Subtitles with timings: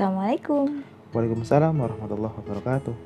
[0.00, 0.80] Assalamualaikum.
[1.12, 2.96] Waalaikumsalam warahmatullahi wabarakatuh.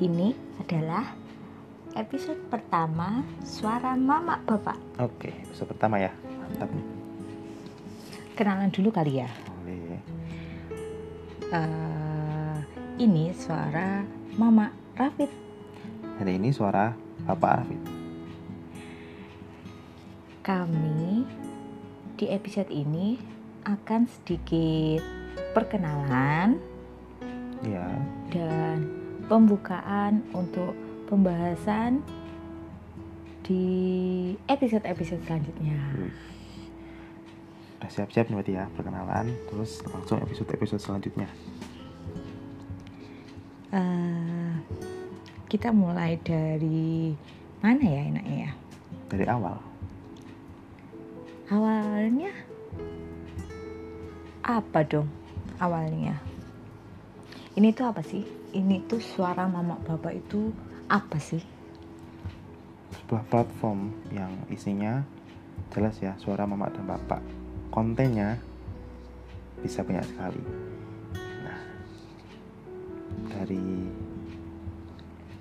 [0.00, 0.32] Ini
[0.64, 1.12] adalah
[1.92, 4.80] episode pertama Suara Mama Bapak.
[4.96, 6.08] Oke, episode pertama ya.
[6.24, 6.86] Mantap nih.
[8.32, 9.28] Kenalan dulu kali ya.
[9.60, 10.00] Boleh.
[11.52, 12.56] Eh,
[12.96, 14.00] ini suara
[14.40, 15.28] Mama Rafid.
[16.16, 16.96] Hari ini suara
[17.28, 17.82] Bapak Arfid.
[20.40, 21.28] Kami
[22.16, 23.31] di episode ini
[23.62, 25.02] akan sedikit
[25.54, 26.58] perkenalan
[27.62, 27.86] Ya,
[28.34, 28.90] dan
[29.30, 30.74] pembukaan untuk
[31.06, 32.02] pembahasan
[33.46, 33.66] di
[34.50, 35.78] episode-episode selanjutnya.
[37.86, 41.28] siap-siap nih berarti ya perkenalan, terus langsung episode-episode selanjutnya.
[43.70, 44.52] Eh,
[45.46, 47.14] kita mulai dari
[47.62, 48.52] mana ya enaknya ya?
[49.06, 49.56] Dari awal.
[51.46, 52.32] Awalnya
[54.42, 55.06] apa dong?
[55.62, 56.32] Awalnya
[57.52, 58.24] ini tuh apa sih?
[58.56, 60.56] Ini tuh suara mama bapak itu
[60.88, 61.44] apa sih?
[62.96, 65.04] Sebuah platform yang isinya
[65.68, 67.20] jelas ya suara mama dan bapak.
[67.68, 68.40] Kontennya
[69.60, 70.40] bisa banyak sekali.
[71.44, 71.60] Nah,
[73.36, 73.92] dari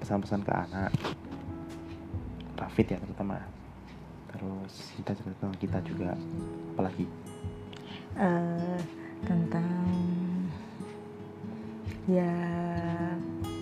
[0.03, 0.91] pesan-pesan ke anak,
[2.59, 3.39] Rafid ya terutama.
[4.35, 6.11] Terus kita cerita kita juga,
[6.75, 7.07] apalagi
[8.17, 8.79] Eh,
[9.21, 9.85] tentang
[12.09, 12.33] ya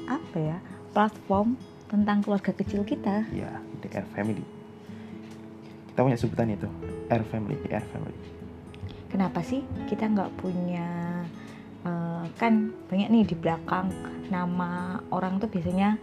[0.08, 0.58] apa ya
[0.96, 3.26] platform tentang keluarga kecil kita.
[3.30, 3.50] ya
[3.82, 4.46] DR Family.
[5.92, 6.70] Kita punya sebutan itu,
[7.10, 8.16] R Family, DR Family.
[9.10, 10.88] Kenapa sih kita nggak punya
[11.84, 13.90] eh, kan banyak nih di belakang
[14.30, 15.98] nama orang tuh biasanya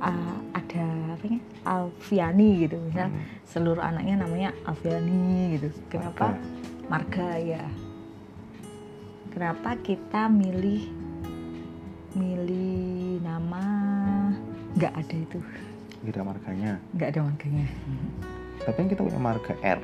[0.00, 0.84] eh, ada
[1.14, 5.68] apa ya Alfiani gitu misal Hmm, seluruh anaknya namanya Alfiani gitu.
[5.92, 6.34] Kenapa?
[6.90, 7.64] Marga ya.
[9.30, 10.90] Kenapa kita milih
[12.10, 13.62] milih nama
[14.74, 15.38] nggak ada itu
[16.02, 16.72] Tidak ada marganya.
[16.90, 17.66] nggak ada marganya
[18.60, 19.78] Tapi kan kita punya marga R.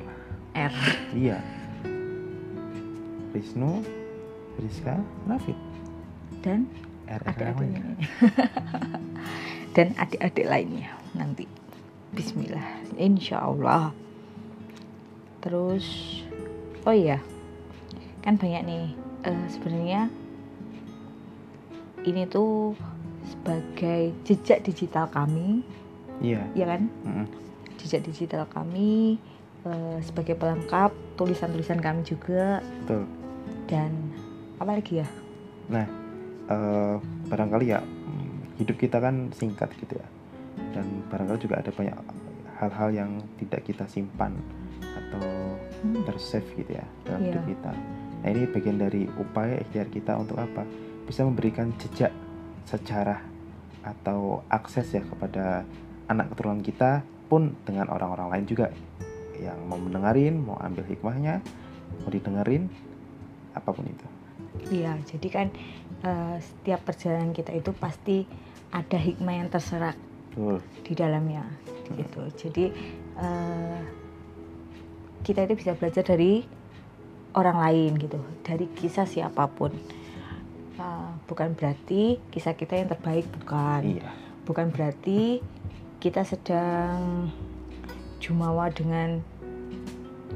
[0.51, 0.73] R
[1.15, 1.39] Iya.
[3.31, 3.85] Wisnu,
[4.57, 5.55] Rizka, Rafid.
[6.41, 6.67] dan
[7.07, 7.95] adik-adiknya
[9.77, 11.47] dan adik-adik lainnya nanti
[12.11, 12.63] Bismillah
[12.95, 13.95] Insya Allah
[15.39, 15.85] terus
[16.87, 17.19] oh iya
[18.23, 18.85] kan banyak nih
[19.27, 20.01] eh, sebenarnya
[22.07, 22.71] ini tuh
[23.27, 25.61] sebagai jejak digital kami
[26.17, 26.41] Iya.
[26.57, 27.27] ya kan mm-mm.
[27.77, 29.19] jejak digital kami
[29.67, 33.03] eh, sebagai pelengkap tulisan-tulisan kami juga Betul.
[33.69, 33.91] dan
[34.57, 35.07] apa lagi ya
[36.47, 36.95] Eh,
[37.27, 40.07] barangkali ya mm, hidup kita kan singkat gitu ya.
[40.71, 41.99] Dan barangkali juga ada banyak
[42.63, 44.31] hal-hal yang tidak kita simpan
[45.07, 45.23] atau
[45.77, 47.29] Hmm, tersave gitu ya dalam Iya.
[47.37, 47.71] hidup kita.
[48.17, 50.65] Nah ini bagian dari upaya ikhtiar kita untuk apa?
[51.05, 52.09] Bisa memberikan jejak
[52.65, 53.21] sejarah
[53.85, 55.63] atau akses ya kepada
[56.09, 58.67] anak keturunan kita pun dengan orang-orang lain juga
[59.37, 61.45] yang mau mendengarin, mau ambil hikmahnya,
[62.03, 62.67] mau didengerin,
[63.53, 64.07] apa pun itu.
[64.73, 65.47] Iya, jadi kan
[66.03, 68.25] eh, setiap perjalanan kita itu pasti
[68.73, 69.95] ada hikmah yang terserak
[70.33, 70.57] Betul.
[70.83, 71.45] di dalamnya,
[71.93, 72.21] gitu.
[72.33, 72.65] Jadi
[73.21, 73.79] eh,
[75.23, 76.45] kita itu bisa belajar dari
[77.37, 79.73] orang lain, gitu, dari kisah siapa pun.
[80.77, 83.97] Eh, bukan berarti kisah kita yang terbaik, bukan.
[83.97, 84.09] Iya.
[84.45, 85.41] Bukan berarti
[85.97, 87.29] kita sedang
[88.21, 89.21] jumawa dengan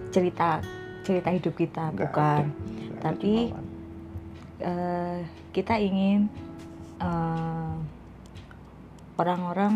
[0.09, 0.61] cerita
[1.01, 2.43] cerita hidup kita, Nggak bukan.
[2.45, 2.99] ada.
[3.01, 3.53] Tapi-
[4.61, 5.19] eh,
[5.53, 6.29] kita ingin
[7.01, 7.75] eh,
[9.17, 9.75] orang-orang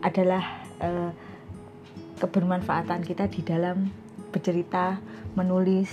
[0.00, 1.10] adalah eh,
[2.20, 3.88] kebermanfaatan kita di dalam
[4.30, 5.00] bercerita,
[5.34, 5.90] menulis,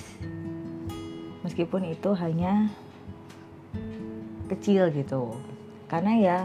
[1.42, 2.68] meskipun itu hanya
[4.52, 5.34] kecil gitu.
[5.88, 6.38] Karena ya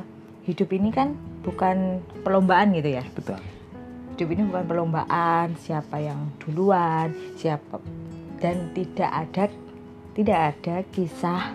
[0.47, 3.05] hidup ini kan bukan perlombaan gitu ya.
[3.13, 3.39] betul.
[4.15, 7.83] Hidup ini bukan perlombaan siapa yang duluan, siapa
[8.43, 9.45] dan tidak ada
[10.13, 11.55] tidak ada kisah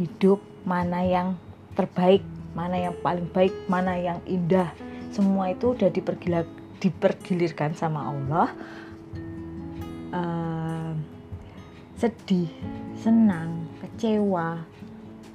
[0.00, 1.28] hidup mana yang
[1.78, 2.24] terbaik,
[2.56, 4.72] mana yang paling baik, mana yang indah.
[5.14, 6.42] Semua itu udah dipergila,
[6.78, 8.48] dipergilirkan sama Allah.
[10.08, 10.92] Eh,
[11.94, 12.48] sedih,
[12.96, 14.62] senang, kecewa,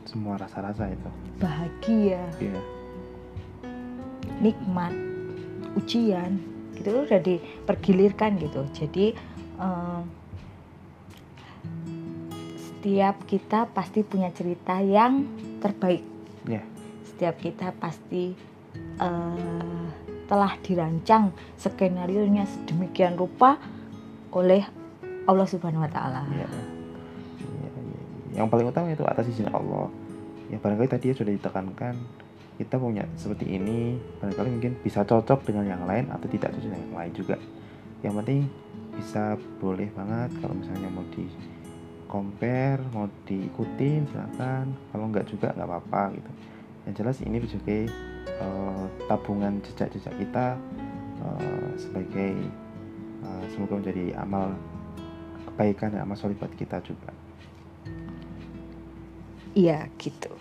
[0.07, 1.10] Semua rasa-rasa itu.
[1.38, 2.62] bahagia, Iya.
[4.40, 4.94] nikmat,
[5.75, 6.40] ujian,
[6.74, 8.63] gitu tuh udah dipergilirkan gitu.
[8.74, 9.13] Jadi
[9.60, 10.01] eh,
[12.57, 15.24] setiap kita pasti punya cerita yang
[15.60, 16.04] terbaik.
[16.44, 16.63] Ya.
[17.06, 18.34] Setiap kita pasti
[19.00, 19.86] eh,
[20.33, 21.30] telah dirancang
[21.62, 23.62] skenario nya sedemikian rupa
[24.33, 24.65] oleh
[25.30, 26.25] Allah Subhanahu Wa Taala.
[26.25, 26.50] Iya.
[28.33, 29.94] yang paling utama itu atas izin Allah.
[30.50, 31.94] Ya barangkali tadi ya sudah ditekankan
[32.57, 36.81] kita punya seperti ini barangkali mungkin bisa cocok dengan yang lain atau tidak cocok dengan
[36.81, 37.38] yang lain juga.
[38.01, 38.41] Yang penting
[38.97, 41.30] bisa boleh banget kalau misalnya mau di
[42.09, 44.74] compare mau diikutin silakan.
[44.89, 46.31] Kalau nggak juga nggak apa-apa gitu.
[46.89, 47.81] Yang jelas ini sebagai
[48.41, 50.57] uh, tabungan jejak-jejak kita
[51.23, 52.33] uh, sebagai
[53.23, 54.55] uh, semoga menjadi amal
[55.53, 57.11] kebaikan dan amal solid buat kita juga.
[59.53, 60.33] Iya gitu.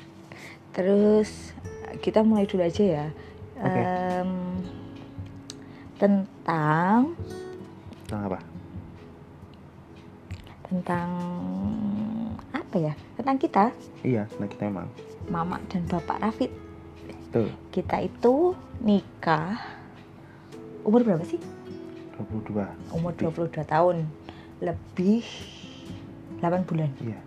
[0.73, 1.53] Terus
[2.01, 3.07] kita mulai dulu aja ya.
[3.61, 3.83] Oke.
[3.83, 4.33] Em,
[6.01, 7.13] tentang
[8.09, 8.41] tentang apa?
[10.67, 11.09] Tentang
[12.57, 12.93] apa ya?
[13.21, 13.65] Tentang kita?
[14.01, 14.89] Iya nah kita memang
[15.29, 16.72] mama dan bapak Rafid
[17.33, 18.53] betul kita itu
[18.85, 19.57] nikah
[20.85, 21.41] umur berapa sih?
[22.19, 23.49] 22 umur Lebih.
[23.49, 23.97] 22 tahun.
[24.63, 25.25] Lebih
[26.39, 26.91] 8 bulan.
[27.03, 27.21] Iya.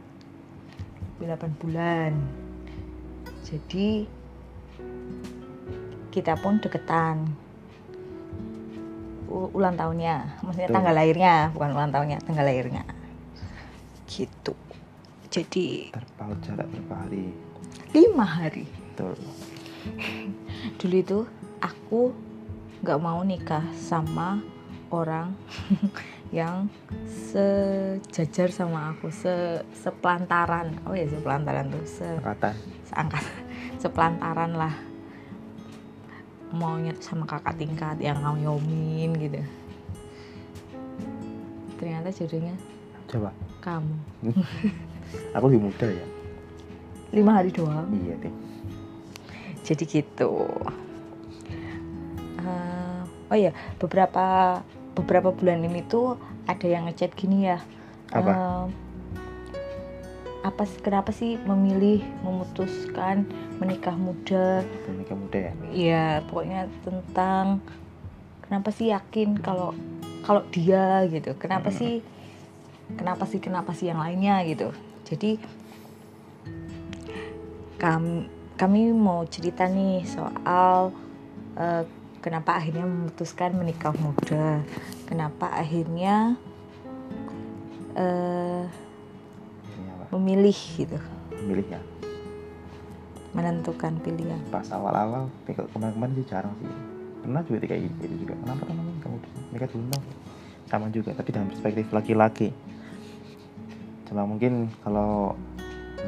[1.20, 2.12] Lebih 8 bulan.
[3.44, 4.08] Jadi
[6.12, 7.28] kita pun deketan.
[9.28, 10.44] U- ulang tahunnya.
[10.44, 10.78] Maksudnya Betul.
[10.80, 12.84] tanggal lahirnya bukan ulang tahunnya tanggal lahirnya.
[14.08, 14.54] Gitu.
[15.28, 17.36] Jadi terpaut jarak berapa hari?
[17.92, 18.64] Lima hari.
[18.94, 19.20] Betul
[20.80, 21.20] dulu itu
[21.62, 22.02] aku
[22.86, 24.38] nggak mau nikah sama
[24.94, 25.34] orang
[26.36, 26.70] yang
[27.08, 30.78] sejajar sama aku se sepelantaran.
[30.86, 32.54] Oh ya sepelantaran tuh se angkatan
[32.86, 33.24] seangkat
[33.82, 34.74] sepelantaran lah.
[36.54, 39.42] Maunya sama kakak tingkat yang ngayomin gitu.
[41.82, 42.56] Ternyata jodohnya
[43.10, 43.30] coba.
[43.66, 43.96] kamu.
[45.36, 46.06] Aku lebih muda ya.
[47.10, 47.90] Lima hari doang.
[47.92, 48.45] Iya deh
[49.66, 50.46] jadi gitu.
[52.40, 53.02] Eh,
[53.34, 53.52] oh ya
[53.82, 54.62] beberapa
[54.94, 57.60] beberapa bulan ini tuh ada yang ngechat gini ya.
[58.14, 58.32] Apa?
[58.32, 58.66] Eh,
[60.46, 63.26] apa kenapa sih memilih memutuskan
[63.58, 64.62] menikah muda?
[64.86, 65.54] Menikah muda ya?
[65.74, 67.66] Ya pokoknya tentang
[68.46, 69.74] kenapa sih yakin kalau
[70.22, 71.34] kalau dia gitu.
[71.42, 71.78] Kenapa Hmm.
[71.82, 71.94] sih
[72.94, 74.70] kenapa sih kenapa sih yang lainnya gitu.
[75.10, 75.42] Jadi
[77.82, 80.96] kami kami mau cerita nih soal
[81.60, 81.84] eh,
[82.24, 84.64] kenapa akhirnya memutuskan menikah muda.
[85.06, 86.40] Kenapa akhirnya
[87.96, 88.68] apa?
[90.16, 90.98] memilih gitu.
[91.46, 91.80] Milihnya
[93.36, 94.40] menentukan pilihan.
[94.48, 96.72] Pas awal-awal kemarin-kemarin sih jarang sih.
[97.20, 98.34] Pernah juga kayak gitu juga.
[98.40, 99.18] Kenapa teman kamu
[99.52, 100.06] nikah dulu dong
[100.66, 102.50] sama juga tapi dalam perspektif laki-laki.
[104.08, 105.36] Cuma mungkin kalau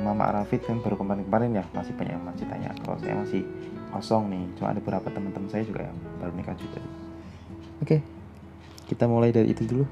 [0.03, 3.41] Mama Rafid kan baru kemarin-kemarin ya masih banyak yang masih tanya kalau saya masih
[3.93, 6.81] kosong nih cuma ada beberapa teman-teman saya juga yang baru nikah juga
[7.81, 7.97] oke
[8.87, 9.85] kita mulai dari itu dulu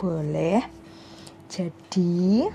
[0.00, 0.64] Boleh.
[1.52, 2.48] Jadi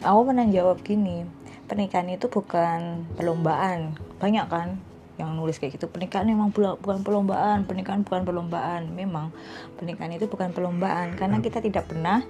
[0.00, 1.28] aku pernah jawab gini,
[1.68, 3.92] pernikahan itu bukan perlombaan.
[4.16, 4.80] Banyak kan
[5.20, 5.84] yang nulis kayak gitu.
[5.84, 8.88] Pernikahan memang bukan perlombaan, pernikahan bukan perlombaan.
[8.88, 9.36] Memang
[9.76, 12.24] pernikahan itu bukan perlombaan karena kita tidak pernah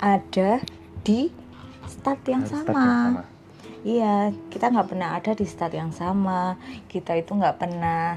[0.00, 0.64] ada
[1.04, 1.28] di
[1.86, 2.80] start yang Harus start sama.
[2.80, 3.22] yang sama.
[3.84, 4.14] Iya,
[4.48, 6.56] kita nggak pernah ada di start yang sama.
[6.88, 8.16] Kita itu nggak pernah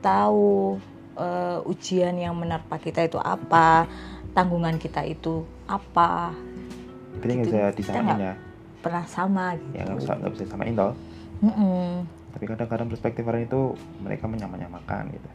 [0.00, 0.76] tahu
[1.14, 3.88] eh, ujian yang menerpa kita itu apa,
[4.30, 6.32] tanggungan kita itu apa.
[7.18, 7.52] Jadi nggak Gitu.
[7.52, 8.34] bisa disamain ya
[8.80, 9.72] Pernah sama gitu.
[9.72, 10.90] ya nggak bisa nggak bisa samain toh
[11.38, 12.02] Mm-mm.
[12.32, 13.60] tapi kadang-kadang perspektif orang itu
[13.98, 15.28] mereka menyamakan gitu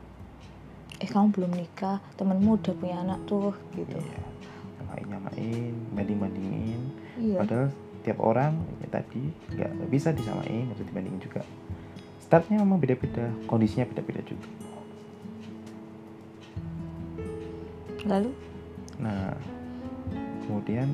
[0.98, 3.96] Eh kamu belum nikah, temenmu udah punya anak tuh gitu.
[3.96, 4.20] Iya,
[5.08, 6.82] nyamain banding bandingin.
[7.20, 7.38] Iya.
[7.44, 7.68] Padahal
[8.06, 9.22] tiap orang ya tadi
[9.56, 11.44] nggak bisa disamain, bisa dibandingin juga.
[12.24, 14.48] Startnya memang beda-beda, kondisinya beda-beda juga.
[18.08, 18.32] Lalu
[18.98, 19.34] Nah,
[20.46, 20.90] kemudian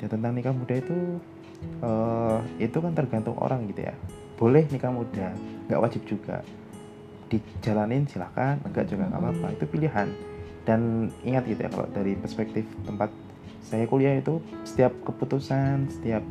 [0.00, 0.96] ya tentang nikah muda itu
[1.80, 3.94] eh, itu kan tergantung orang gitu ya.
[4.36, 5.32] Boleh nikah muda,
[5.68, 6.44] nggak wajib juga.
[7.30, 9.46] Dijalanin silahkan, enggak juga nggak apa-apa.
[9.54, 10.08] Itu pilihan.
[10.70, 13.10] Dan ingat gitu ya kalau dari perspektif tempat
[13.66, 16.22] saya kuliah itu setiap keputusan, setiap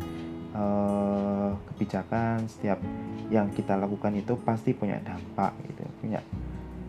[0.56, 2.80] eh, kebijakan, setiap
[3.28, 6.24] yang kita lakukan itu pasti punya dampak gitu, punya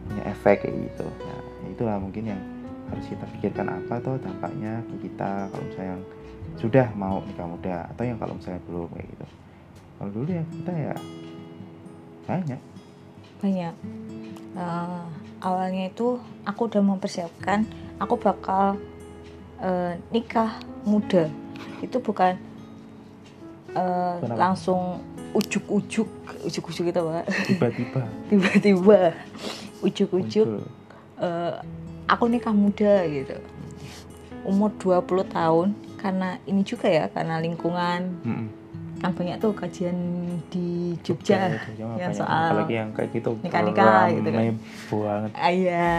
[0.07, 1.07] punya efek kayak gitu.
[1.26, 2.40] Nah, itulah mungkin yang
[2.87, 6.02] harus kita pikirkan apa tuh dampaknya ke kita kalau misalnya yang
[6.59, 9.26] sudah mau nikah muda atau yang kalau misalnya belum kayak gitu
[9.95, 10.95] kalau dulu ya kita ya
[12.26, 12.61] banyak
[13.40, 13.75] banyak.
[14.50, 15.04] Eh,
[15.41, 17.65] awalnya itu aku udah mempersiapkan,
[18.01, 18.77] aku bakal
[19.61, 21.29] eh, nikah muda.
[21.81, 22.37] Itu bukan
[23.77, 24.37] apa?
[24.37, 25.01] langsung
[25.37, 26.09] ujuk-ujuk,
[26.47, 27.25] ujuk-ujuk gitu pak.
[27.47, 29.01] tiba-tiba Tiba-tiba
[29.81, 30.49] ujuk-ujuk
[31.21, 31.55] eh,
[32.11, 33.39] aku nikah muda gitu
[34.43, 35.69] umur 20 tahun
[36.01, 38.47] karena ini juga ya karena lingkungan Mm-mm.
[39.00, 39.97] Kan banyak tuh kajian
[40.52, 44.42] di Jogja, Jogja mah yang soal apalagi yang kayak gitu nikah-nikah gitu kan.
[44.92, 45.30] banget.
[45.33, 45.97] Ah, iya.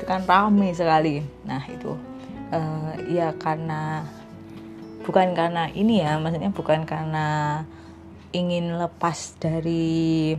[0.00, 1.20] Itu kan rame sekali.
[1.44, 1.92] Nah itu
[2.48, 4.08] eh, ya karena
[5.04, 7.60] bukan karena ini ya maksudnya bukan karena
[8.32, 10.32] ingin lepas dari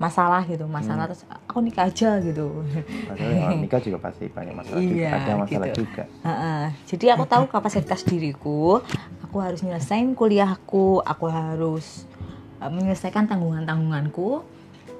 [0.00, 1.12] masalah gitu masalah Hmm.
[1.12, 2.64] terus aku nikah aja gitu
[3.04, 5.80] padahal nikah juga pasti banyak masalah juga Iya, ada masalah gitu.
[5.84, 6.62] juga Heeh.
[6.88, 8.80] Jadi aku tahu kapasitas diriku,
[9.20, 12.08] aku harus menyelesaikan kuliahku, aku harus
[12.58, 14.40] eh, menyelesaikan tanggungan-tanggunganku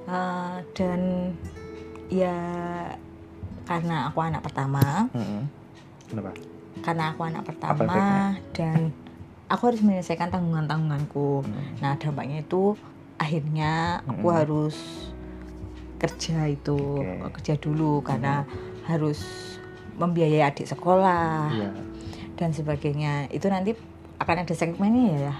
[0.01, 0.99] Eh, dan
[2.07, 2.33] ya
[3.63, 5.45] karena aku anak pertama, Mm-mm.
[6.09, 6.31] kenapa
[6.81, 7.95] karena aku anak pertama
[8.51, 8.89] dan
[9.45, 11.45] aku harus menyelesaikan tanggungan-tanggunganku.
[11.45, 11.63] Mm.
[11.79, 12.73] Nah dampaknya itu
[13.21, 14.39] akhirnya aku Mm-mm.
[14.41, 14.77] harus
[16.01, 16.73] kerja itu
[17.05, 17.37] Oke.
[17.37, 18.41] kerja dulu karena
[18.89, 19.21] harus
[20.01, 21.69] membiayai adik sekolah iya.
[22.41, 23.29] dan sebagainya.
[23.29, 23.77] Itu nanti
[24.17, 25.33] akan ada segmennya ya?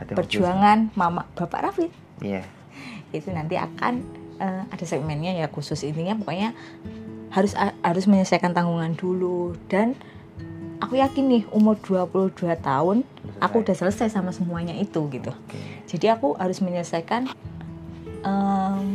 [0.00, 1.92] Ada perjuangan mama bapak Raffi.
[2.24, 2.48] Iya.
[3.12, 4.00] Itu nanti akan
[4.40, 5.84] eh, ada segmennya ya khusus.
[5.84, 6.56] Intinya pokoknya
[7.36, 7.52] harus
[7.84, 9.92] harus menyelesaikan tanggungan dulu dan
[10.76, 13.00] aku yakin nih umur 22 tahun
[13.38, 15.58] aku udah selesai sama semuanya itu gitu Oke.
[15.88, 17.28] jadi aku harus menyelesaikan
[18.20, 18.86] em,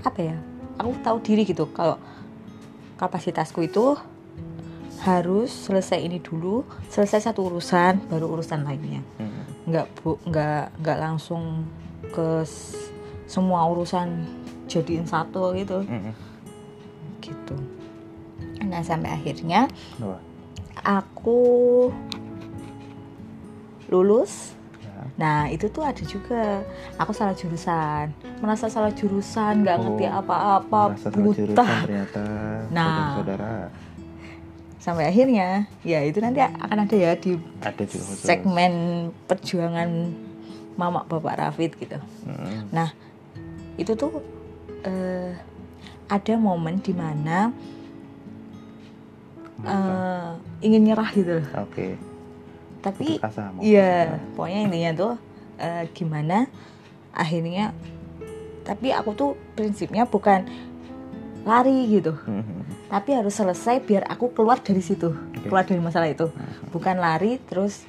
[0.00, 0.36] apa ya
[0.76, 1.96] aku tahu diri gitu kalau
[2.96, 3.94] kapasitasku itu
[5.00, 9.42] harus selesai ini dulu selesai satu urusan baru urusan lainnya Mm.
[9.66, 11.66] nggak bu nggak nggak langsung
[12.10, 12.42] ke
[13.26, 14.22] semua urusan
[14.66, 16.14] jadiin satu gitu Mm-mm.
[17.18, 17.56] gitu
[18.66, 19.70] nah sampai akhirnya?
[20.78, 21.40] Aku
[23.88, 24.52] lulus
[24.96, 25.02] Ya.
[25.20, 26.64] Nah itu tuh ada juga
[26.96, 32.24] Aku salah jurusan Merasa salah jurusan Gak ngerti Oh, apa-apa salah jurusan Buta ternyata
[32.72, 33.12] Nah.
[33.12, 33.68] saudara
[34.80, 38.72] Sampai akhirnya Ya itu nanti akan ada ya Di ada juga segmen
[39.28, 39.88] perjuangan
[40.76, 42.72] Mama Bapak Rafid gitu Mm-mm.
[42.72, 42.88] Nah
[43.76, 44.24] itu tuh
[44.80, 45.36] eh,
[46.08, 47.75] Ada momen di mana Kenapa?
[49.66, 50.30] Eh,
[50.62, 51.86] Ingin nyerah gitu loh oke
[52.80, 53.58] Tapi asa mau.
[53.60, 55.12] Iya, pokoknya intinya tuh
[55.58, 56.46] eh, gimana
[57.10, 57.74] akhirnya
[58.62, 60.46] tapi aku tuh prinsipnya bukan
[61.46, 62.90] lari gitu, Mhm.
[62.90, 65.46] tapi harus selesai biar aku keluar dari situ, Oke.
[65.46, 66.26] keluar dari masalah itu.
[66.26, 66.74] Mhm.
[66.74, 67.86] Bukan lari terus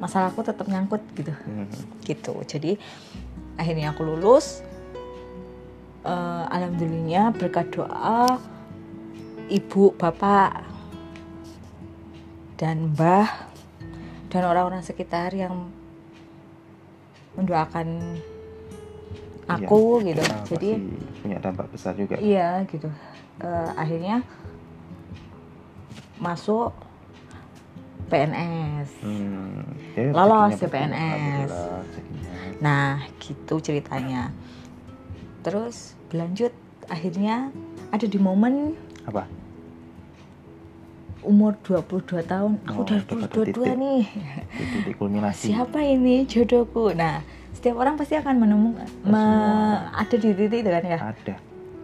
[0.00, 1.28] masalahku tetap nyangkut gitu.
[1.32, 1.68] Mhm.
[2.00, 2.32] Gitu.
[2.48, 2.80] Jadi
[3.56, 4.64] akhirnya aku lulus
[6.00, 8.40] Eh, alhamdulillah berkat doa
[9.52, 10.64] ibu, bapak
[12.60, 13.48] dan mbah
[14.28, 15.72] dan orang-orang sekitar yang
[17.32, 18.20] mendoakan
[19.48, 20.20] aku gitu.
[20.20, 20.70] Nah, Jadi
[21.24, 22.92] punya dampak besar juga iya gitu.
[23.40, 24.20] Eh, akhirnya
[26.20, 26.76] masuk
[28.12, 28.90] PNS.
[29.00, 29.64] Hmm,
[29.96, 31.50] ya, Lolos ke PNS.
[32.60, 34.36] Nah, gitu ceritanya.
[35.40, 36.52] Terus berlanjut
[36.92, 37.48] akhirnya
[37.88, 38.76] ada di momen
[39.08, 39.39] apa
[41.22, 42.52] umur 22 tahun.
[42.64, 43.74] Aku Oh, udah udah pada 22 titik.
[43.76, 44.02] nih.
[44.74, 46.92] titik kulminasi Siapa ini jodohku?
[46.92, 50.98] Nah, setiap orang pasti akan menemukan me- ada di titik itu kan ya.
[51.08, 51.34] ada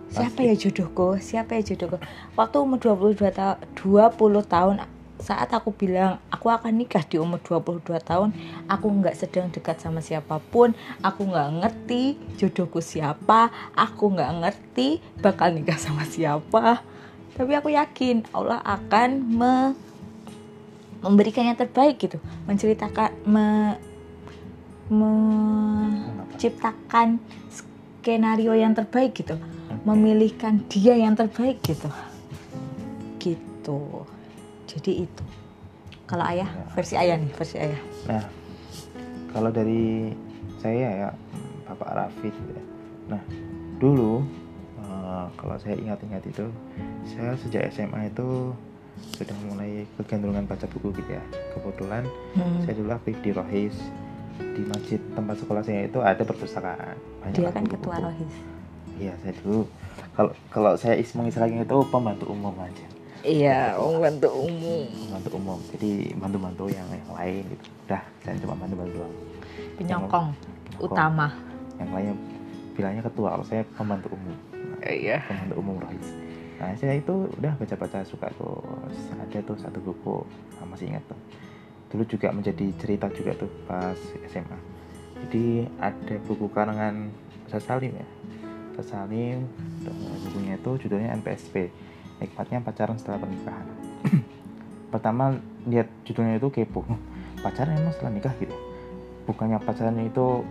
[0.06, 0.48] Siapa pasti.
[0.48, 1.08] ya jodohku?
[1.18, 1.96] Siapa ya jodohku?
[2.32, 4.14] Waktu umur 22 tahun 20
[4.46, 4.74] tahun
[5.16, 9.98] saat aku bilang aku akan nikah di umur 22 tahun, aku nggak sedang dekat sama
[9.98, 12.04] siapa pun, aku nggak ngerti
[12.36, 14.88] jodohku siapa, aku nggak ngerti
[15.18, 16.84] bakal nikah sama siapa.
[17.36, 19.76] Tapi aku yakin Allah akan me-
[20.98, 23.76] memberikan yang terbaik gitu, menceritakan me-
[26.30, 27.18] menciptakan
[27.50, 29.34] skenario yang terbaik gitu
[29.82, 31.90] memilihkan dia yang terbaik gitu
[33.18, 34.06] gitu
[34.66, 35.24] jadi itu
[36.06, 36.62] kalau ayah Ya.
[36.70, 38.22] versi ayah nih versi ayah Nah,
[39.34, 40.14] kalau dari
[40.62, 41.10] saya ya,
[41.66, 42.30] Bapak Rafid.
[42.30, 42.62] ya.
[43.10, 43.18] Nah,
[43.76, 44.22] dulu
[45.16, 46.46] eh, kalau saya ingat-ingat itu,
[47.06, 48.52] saya sejak SMA itu
[49.10, 51.24] sudah mulai kegandrungan baca buku gitu ya.
[51.50, 53.76] Kebetulan Hmm, saya dulu aktif di Rohis
[54.36, 56.96] di masjid tempat sekolah saya itu ada perpustakaan.
[57.18, 57.76] Banyak dia kan buku-buku.
[57.82, 58.34] ketua rohis
[58.96, 59.60] Iya, saya dulu
[60.12, 62.86] kalau kalau saya is- mengistilahkan itu pembantu umum aja.
[63.22, 65.58] iya membantu umum Pembantu umum.
[65.70, 67.64] Jadi bantu-bantu yang yang lain gitu.
[67.84, 69.14] Udah, saya cuma bantu-bantu doang.
[69.74, 70.86] penyokong Penyokong.
[70.86, 71.26] utama
[71.76, 72.14] yang lainnya
[72.72, 74.36] bilangnya ketua kalau saya pembantu umum
[74.90, 76.08] iya pembantu umum Rohis
[76.56, 78.64] nah saya itu udah baca-baca suka tuh
[79.12, 80.24] ada tuh satu buku.
[80.56, 81.20] Nah, masih ingat tuh.
[81.92, 84.56] Dulu juga menjadi cerita juga tuh pas SMA
[85.26, 87.08] jadi ada buku karangan
[87.48, 88.06] Ustaz Salim ya.
[88.76, 89.48] Ustaz Salim
[89.80, 89.96] tuh,
[90.28, 91.72] bukunya itu judulnya NPSP
[92.20, 93.66] nikmatnya pacaran setelah pernikahan.
[94.92, 96.84] Pertama lihat judulnya itu kepo.
[97.40, 98.56] Pacaran emang setelah nikah gitu?
[99.24, 100.44] Bukannya pacarannya itu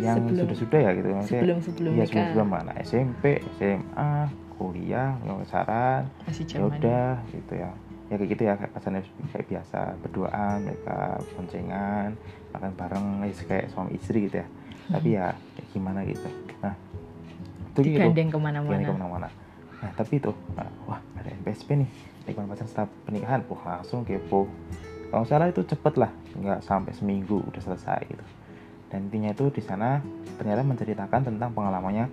[0.00, 2.72] yang Sebelum- sudah-sudah ya gitu maksudnya sebelum sebelum ya sebelum sebelum mana?
[2.84, 3.24] SMP
[3.56, 4.12] SMA
[4.60, 5.16] kuliah
[6.28, 7.70] masih ya udah gitu ya.
[8.10, 10.98] Ya kayak gitu ya kayak pacaran kayak biasa berduaan mereka
[11.32, 12.10] boncengan
[12.50, 14.46] makan bareng ya kayak suami istri gitu ya.
[14.90, 16.28] Tapi ya kayak gimana gitu.
[16.60, 16.74] Nah
[17.72, 17.96] itu gitu.
[17.96, 18.84] Digandeng ke mana-mana.
[18.84, 19.28] Ke mana-mana.
[19.80, 21.88] Nah tapi itu nah, wah ada NPSP nih.
[22.28, 23.40] Nikah pacaran setelah pernikahan?
[23.48, 24.44] Wah langsung kepo.
[25.08, 28.24] Kalau salah itu cepet lah nggak sampai seminggu udah selesai gitu
[28.90, 30.02] dan intinya itu di sana
[30.36, 32.10] ternyata menceritakan tentang pengalamannya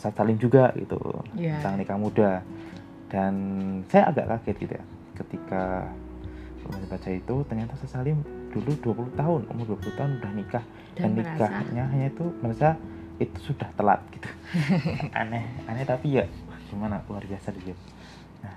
[0.00, 0.98] saat saling juga gitu
[1.38, 2.32] ya tentang nikah muda.
[3.12, 3.34] Dan
[3.86, 5.62] saya agak kaget gitu ya ketika
[6.64, 8.18] baca itu ternyata saya Salim
[8.50, 10.64] dulu 20 tahun umur 20 tahun udah nikah.
[10.94, 11.46] Dan, dan merasa.
[11.50, 12.68] nikahnya hanya itu merasa
[13.20, 14.28] itu sudah telat gitu.
[15.20, 16.24] Aneh aneh tapi ya
[16.70, 17.76] gimana luar biasa dia
[18.42, 18.54] nah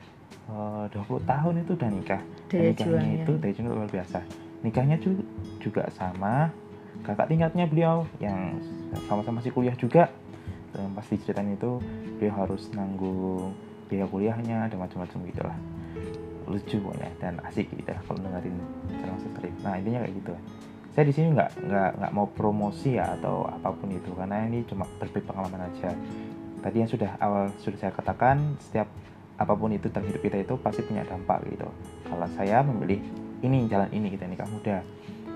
[0.87, 2.21] eh, 20 tahun itu udah nikah.
[2.47, 4.19] Dan nikahnya itu daya juangnya luar biasa.
[4.63, 5.27] Nikahnya ju-
[5.61, 6.49] juga sama
[7.07, 8.59] kakak tingkatnya beliau yang
[9.07, 10.11] sama-sama masih kuliah juga.
[10.75, 11.79] Dan pasti ceritanya itu
[12.19, 13.55] beliau harus nanggung
[13.87, 15.57] biaya kuliahnya dan macam-macam gitu lah
[16.47, 18.55] lucu pokoknya dan asik gitu ya kalau dengerin
[19.03, 20.31] channel stream nah intinya kayak gitu.
[20.31, 20.43] Lah
[20.97, 24.65] saya di sini nggak nggak nggak mau promosi ya atau apa pun itu karena ini
[24.65, 25.93] cuma berbagi pengalaman aja.
[26.57, 28.89] Tadi yang sudah awal sudah saya katakan setiap
[29.37, 31.69] apa pun itu dalam hidup kita itu pasti punya dampak gitu.
[32.09, 32.97] Kalau saya memilih
[33.45, 34.81] ini jalan ini kita nikah muda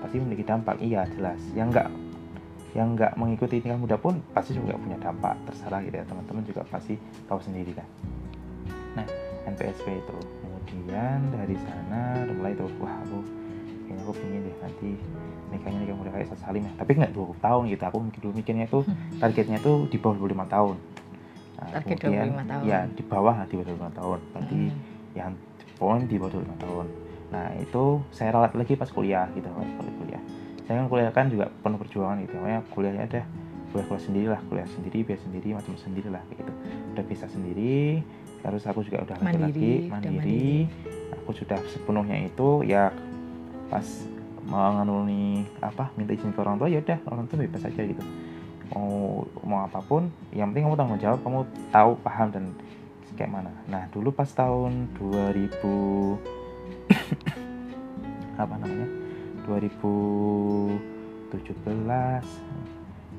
[0.02, 0.76] pasti memiliki dampak.
[0.78, 1.38] Iya jelas.
[1.54, 1.88] Yang nggak
[2.72, 5.38] yang nggak mengikuti nikah muda pun pasti juga punya dampak.
[5.46, 7.86] Terserah gitu ya teman-teman juga pasti tahu sendiri kan.
[8.98, 9.06] Nah
[9.46, 10.16] NPSP itu.
[10.66, 13.18] Kemudian dari sana udah mulai tuh wah aku
[13.84, 14.88] kayaknya aku pengen deh nanti
[15.52, 16.72] nikahnya nikah muda kayak Salim ya.
[16.74, 17.82] Tapi nggak 20 tahun gitu.
[17.86, 18.82] Aku mikir dulu mikirnya tuh
[19.20, 20.76] targetnya tuh di bawah 25 tahun.
[21.62, 22.62] Nah, Target kemudian 25 tahun.
[22.66, 24.18] ya di bawah di bawah 25 tahun.
[24.32, 24.78] Berarti Mm.
[25.12, 25.32] yang
[25.76, 26.86] poin di bawah 25 tahun
[27.32, 30.22] nah itu saya ralat lagi pas kuliah gitu pas kuliah
[30.68, 33.24] saya kan kuliah kan juga penuh perjuangan gitu makanya kuliahnya udah
[33.72, 36.52] kuliah kuliah sendiri lah kuliah sendiri biaya sendiri macam sendiri lah gitu.
[36.92, 38.04] Udah bisa sendiri
[38.42, 40.66] terus aku juga udah Mandiri, udah mandiri.
[41.14, 42.90] aku sudah sepenuhnya itu ya
[43.70, 43.86] pas
[44.42, 48.02] menganuni apa minta izin ke orang tua ya udah orang tua bebas aja gitu.
[48.74, 51.40] Mau mau apa pun yang penting kamu tanggung jawab kamu
[51.72, 52.44] tahu paham dan
[53.16, 53.52] kayak mana.
[53.70, 56.41] Nah dulu pas tahun 2000
[58.36, 58.88] apa namanya
[59.44, 60.80] 2017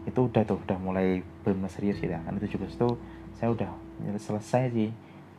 [0.03, 1.07] itu udah tuh udah mulai
[1.41, 2.19] benar serius gitu ya.
[2.21, 2.89] Kan 17 itu
[3.35, 3.69] saya udah
[4.19, 4.89] selesai sih.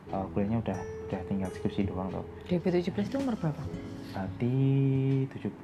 [0.05, 0.77] Uh, kuliahnya udah
[1.09, 2.25] udah tinggal skripsi doang tuh.
[2.49, 3.61] 2017 itu umur berapa?
[4.15, 4.55] berarti
[5.27, 5.59] 17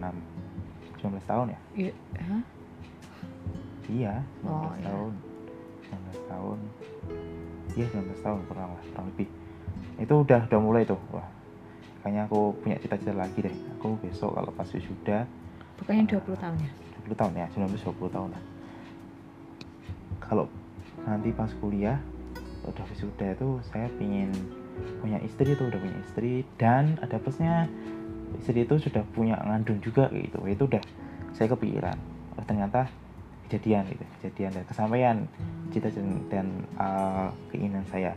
[1.04, 1.60] 19 tahun ya?
[1.76, 2.42] Iya, hah?
[3.92, 4.86] iya 19 Oh, iya.
[4.88, 5.12] tahun.
[5.84, 6.58] 19 tahun.
[7.76, 9.28] Iya 19 tahun kurang lah kurang lebih.
[10.00, 10.96] Itu udah udah mulai tuh.
[11.12, 11.28] Wah
[12.08, 13.52] kayaknya aku punya cita-cita lagi deh.
[13.76, 15.28] Aku besok kalau pas wisuda
[15.76, 16.70] Pokoknya 20 tahun ya?
[17.04, 18.42] 20 tahun ya 19 20 tahun lah.
[20.24, 20.48] Kalau
[21.04, 22.00] nanti pas kuliah
[22.64, 24.32] udah wisuda itu saya pingin
[25.04, 26.48] punya istri tuh udah punya istri.
[26.56, 27.68] Dan ada plusnya
[28.40, 30.40] istri itu sudah punya ngandung juga gitu.
[30.48, 30.80] Itu udah
[31.36, 32.00] saya kepikiran.
[32.40, 32.88] Oh, ternyata
[33.52, 35.16] kejadian gitu kejadian dan kesampaian
[35.76, 36.46] cita dan, dan
[36.80, 38.16] uh, keinginan saya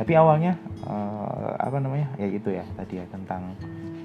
[0.00, 0.56] tapi awalnya
[0.88, 3.52] uh, apa namanya ya itu ya tadi ya tentang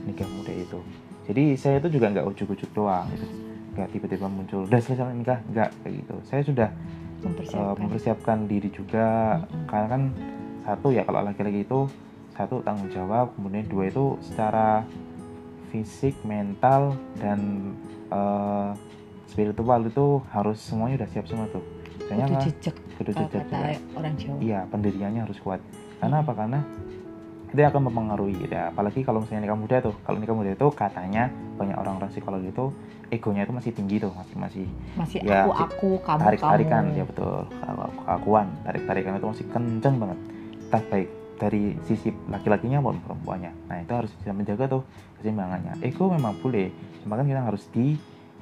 [0.04, 0.80] nikah muda itu
[1.24, 3.24] jadi saya itu juga nggak ujuk-ujuk doang gitu
[3.76, 7.76] nggak tiba-tiba muncul udah selesai nikah nggak kayak gitu saya sudah uh, Mempersiapkan.
[7.80, 9.08] mempersiapkan diri juga
[9.40, 9.66] Mm-mm.
[9.72, 10.02] karena kan
[10.68, 11.80] satu ya kalau laki-laki itu
[12.36, 14.84] satu tanggung jawab kemudian dua itu secara
[15.72, 17.72] fisik mental dan
[18.12, 18.76] uh,
[19.26, 21.64] spiritual itu harus semuanya udah siap semua tuh
[22.06, 23.58] Misalnya Kudu jejak kudu jejak juga.
[23.98, 24.38] orang Jawa.
[24.38, 25.58] iya pendiriannya harus kuat
[26.06, 26.32] karena apa?
[26.38, 26.60] Karena
[27.50, 28.70] itu akan mempengaruhi gitu ya.
[28.70, 32.66] Apalagi kalau misalnya nikah muda tuh kalau nikah muda itu katanya banyak orang-orang psikologi itu
[33.10, 34.66] egonya itu masih tinggi tuh masih masih
[35.00, 37.00] Masih Ya, aku aku kamu tarik tarikan kamu.
[37.00, 37.38] ya betul.
[37.48, 40.20] Kalau keakuan tarik tarikan itu masih kenceng banget.
[40.68, 43.52] Entah baik dari sisi laki-lakinya maupun perempuannya.
[43.72, 44.84] Nah itu harus bisa menjaga tuh
[45.20, 45.80] keseimbangannya.
[45.80, 46.72] Ego memang boleh
[47.04, 47.96] cuma kan kita harus di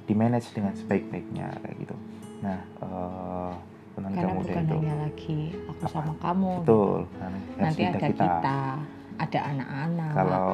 [0.04, 1.95] di manage dengan sebaik-baiknya kayak gitu.
[2.41, 3.54] Nah eh
[3.93, 5.93] Karena muda bukan itu hanya lagi aku Apa?
[5.93, 6.51] sama kamu.
[6.65, 6.99] betul.
[7.21, 7.29] Nah,
[7.62, 8.60] Nanti ada kita,
[9.21, 10.12] ada anak-anak.
[10.17, 10.49] kalau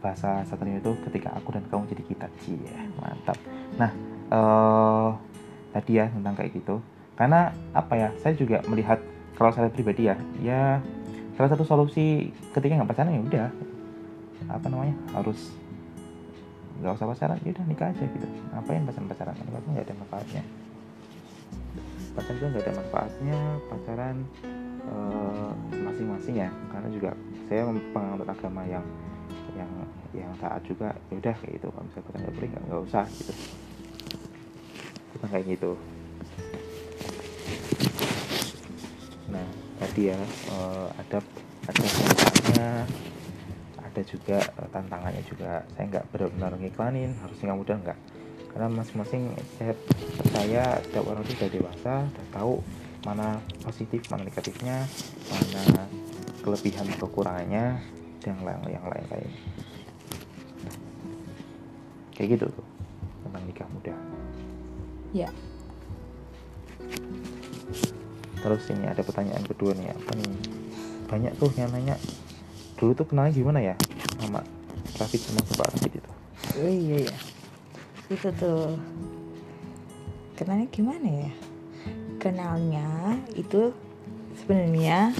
[0.00, 2.26] bahasa satria itu ketika aku dan kamu jadi kita.
[2.40, 3.36] Sih ya mantap.
[3.76, 3.90] Nah
[4.32, 5.08] eh
[5.76, 6.80] tadi ya tentang kayak gitu.
[7.20, 8.96] Karena apa ya saya juga melihat
[9.36, 10.80] kalau saya pribadi ya ya
[11.36, 13.48] salah satu solusi ketika nggak pacaran ya udah.
[14.48, 15.52] Apa namanya harus
[16.80, 18.26] nggak usah pacaran ya udah nikah aja gitu.
[18.56, 20.42] Ngapain pacaran pacaran pacaran nggak ada manfaatnya
[22.14, 23.38] pacaran itu nggak ada manfaatnya
[23.70, 24.16] pacaran
[24.86, 26.50] eh, masing-masing ya.
[26.72, 27.10] Karena juga
[27.46, 28.84] saya penganut agama yang
[29.54, 29.70] yang
[30.14, 30.94] yang taat juga.
[31.10, 31.66] Ya udah kayak gitu.
[31.70, 33.32] Kalau misalnya kita nggak boleh nggak nggak usah gitu.
[35.16, 35.72] Kita kayak gitu.
[39.30, 39.46] Nah
[39.78, 40.18] tadi ya
[40.50, 41.18] eh, ada
[41.70, 42.70] ada tantangannya
[43.80, 45.52] ada juga eh, tantangannya juga.
[45.74, 47.98] Saya nggak benar-benar ngiklanin harusnya kamu udah nggak
[48.50, 49.72] karena masing-masing saya
[50.18, 52.54] percaya setiap orang itu sudah dewasa sudah tahu
[53.06, 54.84] mana positif mana negatifnya
[55.30, 55.86] mana
[56.42, 57.80] kelebihan kekurangannya
[58.20, 59.32] dan yang lain yang lain lain
[62.20, 62.66] kayak gitu tuh
[63.24, 63.94] tentang nikah muda.
[65.16, 65.28] Ya.
[68.40, 70.28] Terus ini ada pertanyaan kedua nih apa nih?
[71.08, 71.96] Banyak tuh yang nanya
[72.76, 73.74] dulu tuh kenalnya gimana ya
[74.20, 74.44] sama
[75.00, 76.10] Rafid sama Bapak Rafid itu?
[76.60, 77.14] Oh iya ya
[78.10, 78.74] itu tuh.
[80.34, 81.32] Kenalnya gimana ya?
[82.20, 83.72] Kenalnya itu
[84.36, 85.16] sebenarnya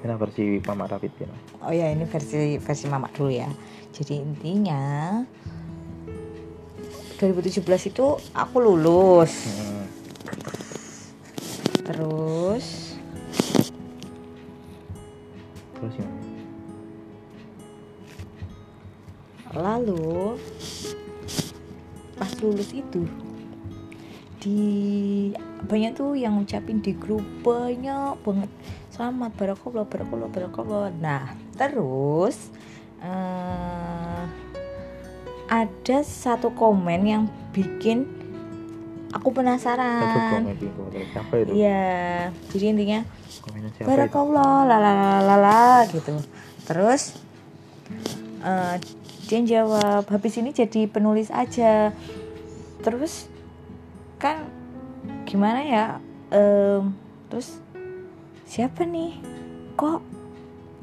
[0.00, 1.28] Ini versi Mama Rafid ya
[1.60, 3.48] oh ya ini versi versi mama dulu ya.
[3.92, 5.20] Jadi intinya
[7.20, 9.32] 2017 itu aku lulus.
[9.44, 9.79] Hmm.
[22.90, 23.30] Lulus itu
[24.40, 24.64] di
[25.68, 28.50] banyak tuh yang ngucapin di grup banyak banget.
[28.88, 30.88] Selamat barakallah barakallah barakallah.
[30.96, 32.48] Nah terus
[33.04, 34.24] eh,
[35.44, 38.08] ada satu komen yang bikin
[39.12, 40.48] aku penasaran.
[41.52, 43.00] Iya jadi intinya
[43.84, 46.16] Barakallah lalalala gitu.
[46.64, 47.12] Terus
[48.40, 48.76] eh,
[49.28, 51.92] dia jawab habis ini jadi penulis aja
[52.80, 53.28] terus
[54.20, 54.44] kan
[55.24, 55.86] gimana ya
[56.30, 56.94] Em,
[57.26, 57.58] terus
[58.46, 59.18] siapa nih?
[59.74, 59.98] Kok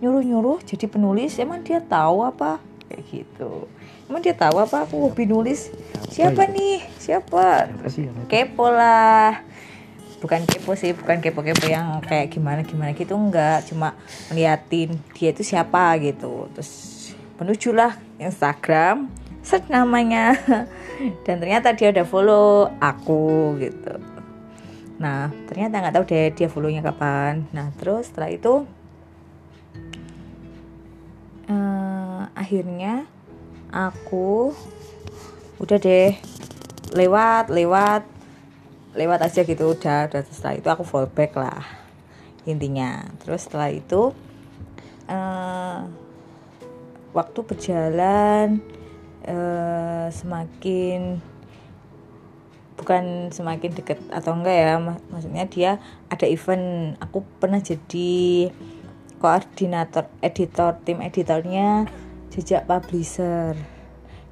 [0.04, 1.40] nyuruh-nyuruh jadi penulis?
[1.40, 2.60] Emang dia tahu apa?
[2.92, 3.64] Kayak gitu.
[4.12, 5.72] Emang dia tahu apa aku hobi nulis?
[6.12, 6.84] Siapa nih?
[7.00, 7.72] Siapa?
[8.28, 9.40] Kepo lah.
[10.20, 13.64] Bukan kepo sih bukan kepo-kepo yang kayak gimana gimana gitu enggak.
[13.72, 13.96] Cuma
[14.28, 16.52] ngeliatin dia itu siapa gitu.
[16.52, 16.72] Terus
[17.40, 19.08] menujulah Instagram.
[19.48, 20.36] Search namanya
[21.26, 23.98] dan ternyata dia udah follow aku gitu.
[24.98, 27.46] Nah ternyata nggak tahu deh dia follownya kapan.
[27.54, 28.54] Nah terus setelah itu
[31.50, 33.06] eh, akhirnya
[33.70, 34.54] aku
[35.62, 36.14] udah deh
[36.94, 38.04] lewat lewat
[38.98, 40.22] lewat aja gitu udah udah.
[40.26, 41.62] Setelah itu aku fallback lah
[42.50, 43.06] intinya.
[43.22, 44.14] Terus setelah itu
[45.06, 45.80] eh,
[47.14, 48.62] waktu berjalan
[49.28, 51.20] eh, semakin
[52.78, 55.72] bukan semakin deket atau enggak ya mak- maksudnya dia
[56.08, 56.96] ada event.
[57.04, 58.48] Aku pernah jadi
[59.18, 61.90] koordinator editor tim editornya
[62.32, 63.58] jejak publisher.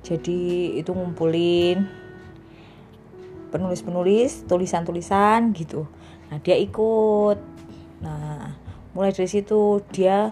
[0.05, 1.89] Jadi itu ngumpulin
[3.49, 5.89] penulis-penulis tulisan-tulisan gitu.
[6.29, 7.41] Nah dia ikut.
[8.05, 8.53] Nah
[8.93, 10.31] mulai dari situ dia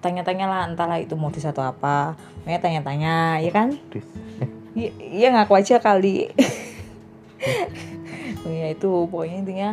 [0.00, 3.68] tanya-tanya lah entahlah itu modus atau apa makanya tanya-tanya ya kan.
[4.70, 6.32] Iya iya ngaku aja kali.
[8.46, 9.70] Oh ya itu pokoknya intinya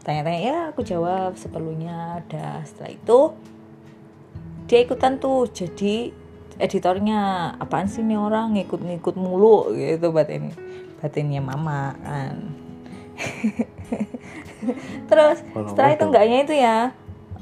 [0.00, 2.24] tanya-tanya ya aku jawab seperlunya.
[2.24, 3.18] Ada setelah itu
[4.70, 6.14] dia ikutan tuh jadi
[6.60, 10.54] editornya apaan sih nih orang ngikut-ngikut mulu gitu batin
[11.02, 12.36] batinnya mama kan.
[15.10, 16.76] Terus setelah itu enggaknya itu ya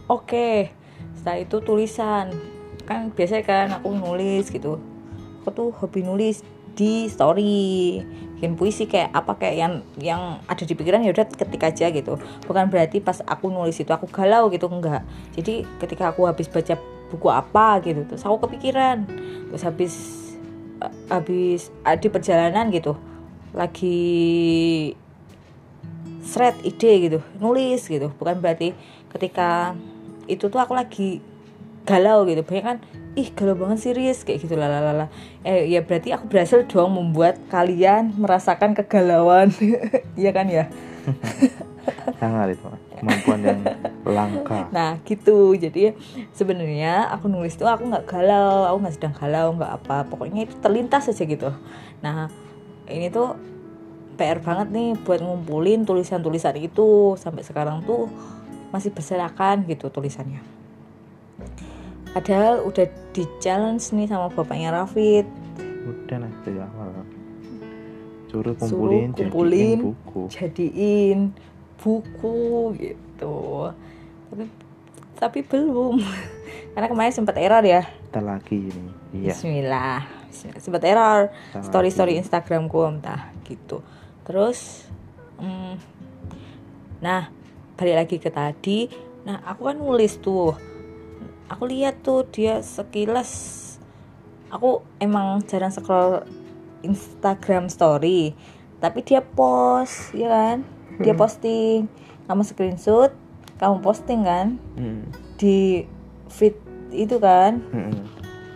[0.09, 0.78] oke
[1.18, 2.31] setelah itu tulisan.
[2.87, 4.78] Kan biasanya kan aku nulis gitu.
[5.42, 6.46] Aku tuh hobi nulis
[6.78, 8.00] di story.
[8.38, 12.14] Bikin puisi kayak apa kayak yang yang ada di pikiran ya udah ketik aja gitu.
[12.46, 15.02] Bukan berarti pas aku nulis itu aku galau gitu enggak.
[15.35, 16.78] Jadi ketika aku habis baca
[17.11, 19.02] buku apa gitu terus aku kepikiran.
[19.50, 19.94] Terus habis
[20.78, 22.94] eh, habis eh, di perjalanan gitu
[23.57, 23.98] lagi
[26.28, 28.14] thread ide gitu nulis gitu.
[28.14, 28.70] Bukan berarti
[29.11, 29.74] ketika
[30.29, 31.25] itu tuh aku lagi
[31.88, 32.45] galau gitu.
[32.45, 32.79] Banyak kan
[33.19, 35.11] ih galau banget serius kayak gitu lalalala
[35.43, 39.51] eh ya berarti aku berhasil dong membuat kalian merasakan kegalauan.
[40.21, 40.67] Iya kan ya?
[42.21, 43.61] Sangat itu kemampuan yang
[44.03, 45.55] langka nah gitu.
[45.55, 45.95] Jadi
[46.35, 48.69] sebenarnya aku nulis tuh aku nggak galau.
[48.69, 50.05] Aku nggak sedang galau nggak apa.
[50.11, 51.51] Pokoknya itu terlintas aja gitu.
[52.03, 52.29] Nah
[52.91, 53.38] ini tuh
[54.19, 57.14] PR banget nih buat ngumpulin tulisan-tulisan itu.
[57.14, 58.11] Sampai sekarang tuh
[58.70, 60.40] masih berserakan gitu tulisannya
[62.12, 65.24] padahal udah di challenge nih sama bapaknya Rafid
[65.88, 67.04] udah nah dari awal suruh
[68.28, 69.78] Suruh kumpulin, kumpulin.
[69.78, 71.18] jadiin buku jadiin
[71.81, 72.37] buku
[72.76, 73.37] gitu
[74.28, 74.44] tapi
[75.16, 75.96] tapi belum
[76.76, 80.00] karena kemarin sempat error ya kita lagi ini iya Bismillah.
[80.28, 80.61] Bismillah.
[80.61, 81.20] Sebut error.
[81.33, 82.12] Kita Story story.
[82.20, 83.81] Instagramku entah gitu.
[84.28, 84.85] Terus,
[85.40, 85.74] mm,
[87.00, 87.33] nah
[87.79, 88.91] balik lagi ke tadi.
[89.23, 90.53] Nah aku kan nulis tuh.
[91.49, 93.64] Aku lihat tuh dia sekilas.
[94.51, 96.27] Aku emang jarang scroll
[96.83, 98.35] Instagram story.
[98.79, 100.57] Tapi dia post, ya kan?
[101.01, 101.21] Dia Hmm.
[101.23, 101.79] posting.
[102.29, 103.14] Kamu screenshot,
[103.57, 105.09] kamu posting kan Mm,
[105.41, 105.88] di
[106.29, 106.55] feed
[106.93, 107.64] itu kan.
[107.73, 108.05] mm, mm.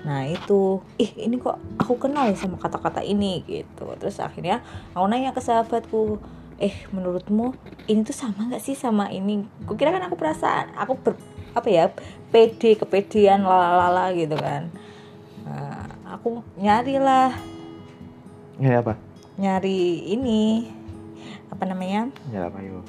[0.02, 3.86] Nah itu, ih ini kok aku kenal ya sama kata-kata ini gitu.
[3.96, 4.60] Terus akhirnya
[4.92, 6.18] aku nanya ke sahabatku,
[6.62, 7.58] eh menurutmu
[7.90, 9.42] ini tuh sama nggak sih sama ini?
[9.66, 11.18] Kukira kan aku perasaan, aku ber,
[11.52, 11.90] apa ya
[12.30, 14.70] pede kepedean lalala gitu kan.
[15.42, 17.34] Nah, aku nyari lah,
[18.62, 18.94] ya apa
[19.34, 20.70] nyari ini
[21.50, 22.84] apa namanya ya apa yuk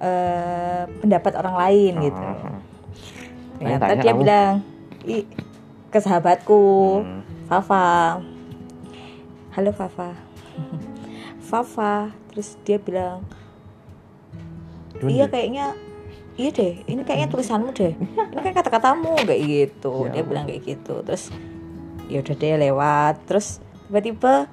[0.00, 2.16] eh pendapat orang lain gitu.
[2.18, 2.58] Oh,
[3.60, 4.20] Ternyata Tanya-tanya dia kamu.
[4.24, 4.54] bilang,
[5.06, 5.24] ih
[5.92, 6.64] ke sahabatku.
[7.04, 7.22] Hmm.
[7.46, 7.84] Fafa
[9.52, 10.16] halo Fafa
[11.52, 13.20] Fafa terus dia bilang
[15.04, 15.76] iya kayaknya
[16.40, 20.08] iya deh ini kayaknya tulisanmu deh ini kayak kata-katamu kayak gitu.
[20.08, 21.28] Ya dia bilang kayak gitu terus
[22.08, 23.14] ya udah deh lewat.
[23.28, 24.48] Terus tiba-tiba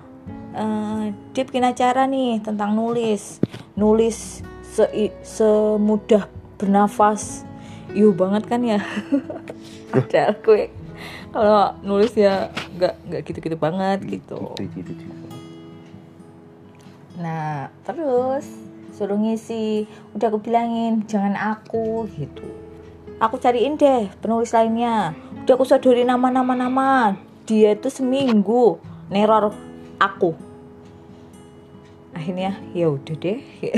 [0.55, 3.39] eh, dia bikin acara nih tentang nulis
[3.79, 4.85] nulis se
[5.23, 6.27] semudah
[6.59, 7.47] bernafas.
[7.95, 8.83] Yuh banget kan ya?
[9.95, 10.69] Padahal gue
[11.31, 14.51] kalau nulis ya nggak nggak gitu-gitu banget gitu.
[14.59, 15.18] Gitu, gitu, gitu.
[17.19, 18.47] Nah, terus
[18.95, 19.85] suruh ngisi.
[20.15, 22.47] Udah aku bilangin, jangan aku gitu.
[23.19, 25.11] Aku cariin deh penulis lainnya.
[25.43, 27.19] Udah aku sodorin nama-nama nama.
[27.43, 28.79] Dia itu seminggu
[29.11, 29.51] neror
[29.99, 30.33] aku.
[32.15, 33.43] Akhirnya ya udah deh.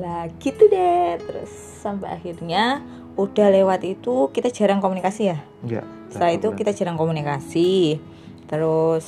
[0.00, 1.16] lah gitu deh.
[1.16, 2.84] Terus sampai akhirnya
[3.18, 5.86] udah lewat itu kita jarang komunikasi ya Enggak.
[6.06, 7.98] setelah itu kita jarang komunikasi
[8.46, 9.04] terus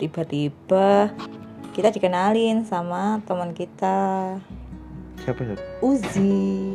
[0.00, 1.12] tiba-tiba
[1.70, 4.38] kita dikenalin sama teman kita.
[5.22, 6.74] Siapa siapa Uzi.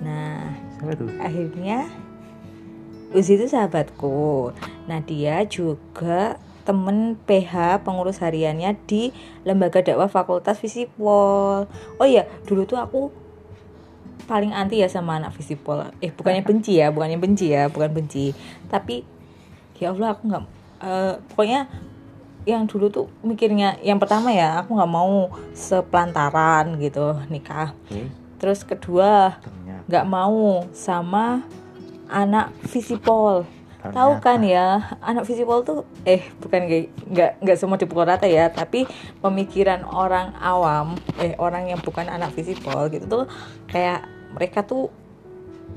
[0.00, 1.88] Nah siapa tuh akhirnya
[3.12, 4.52] Uzi itu sahabatku.
[4.88, 9.08] Nah dia juga temen PH pengurus hariannya di
[9.44, 11.64] lembaga dakwah fakultas Visipol.
[11.96, 13.08] Oh iya dulu tuh aku
[14.28, 15.88] paling anti ya sama anak Visipol.
[16.04, 18.36] Eh bukannya benci ya bukannya benci ya bukan benci.
[18.68, 19.04] Tapi
[19.80, 20.44] ya Allah aku nggak
[20.84, 21.60] eh, pokoknya
[22.48, 27.76] yang dulu tuh mikirnya yang pertama ya aku nggak mau sepelantaran gitu nikah.
[27.84, 28.08] Oke,
[28.40, 29.36] terus kedua
[29.84, 31.44] nggak mau sama
[32.08, 33.44] anak Visipol.
[33.78, 38.48] Tahu kan ya anak Visipol tuh eh bukan kayak nggak nggak semua dipukul rata ya
[38.48, 38.88] tapi
[39.20, 43.24] pemikiran orang awam eh orang yang bukan anak Visipol gitu tuh
[43.68, 44.88] kayak mereka tuh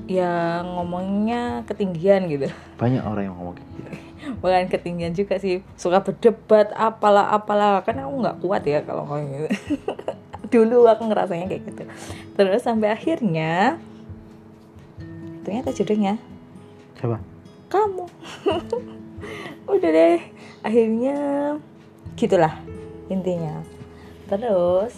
[0.08, 2.48] ya ngomongnya ketinggian gitu.
[2.80, 5.62] Banyak orang yang ngomong kayak gitu bukan ketinggian juga sih.
[5.74, 7.82] Suka berdebat apalah apalah.
[7.82, 9.48] Kan aku nggak kuat ya kalau ngomong gitu.
[10.52, 11.82] Dulu aku ngerasanya kayak gitu.
[12.36, 13.80] Terus sampai akhirnya
[15.42, 16.22] ternyata jodohnya
[16.98, 17.18] siapa?
[17.66, 18.06] Kamu.
[19.72, 20.20] Udah deh.
[20.62, 21.16] Akhirnya
[22.14, 22.54] gitulah
[23.10, 23.64] intinya.
[24.30, 24.94] Terus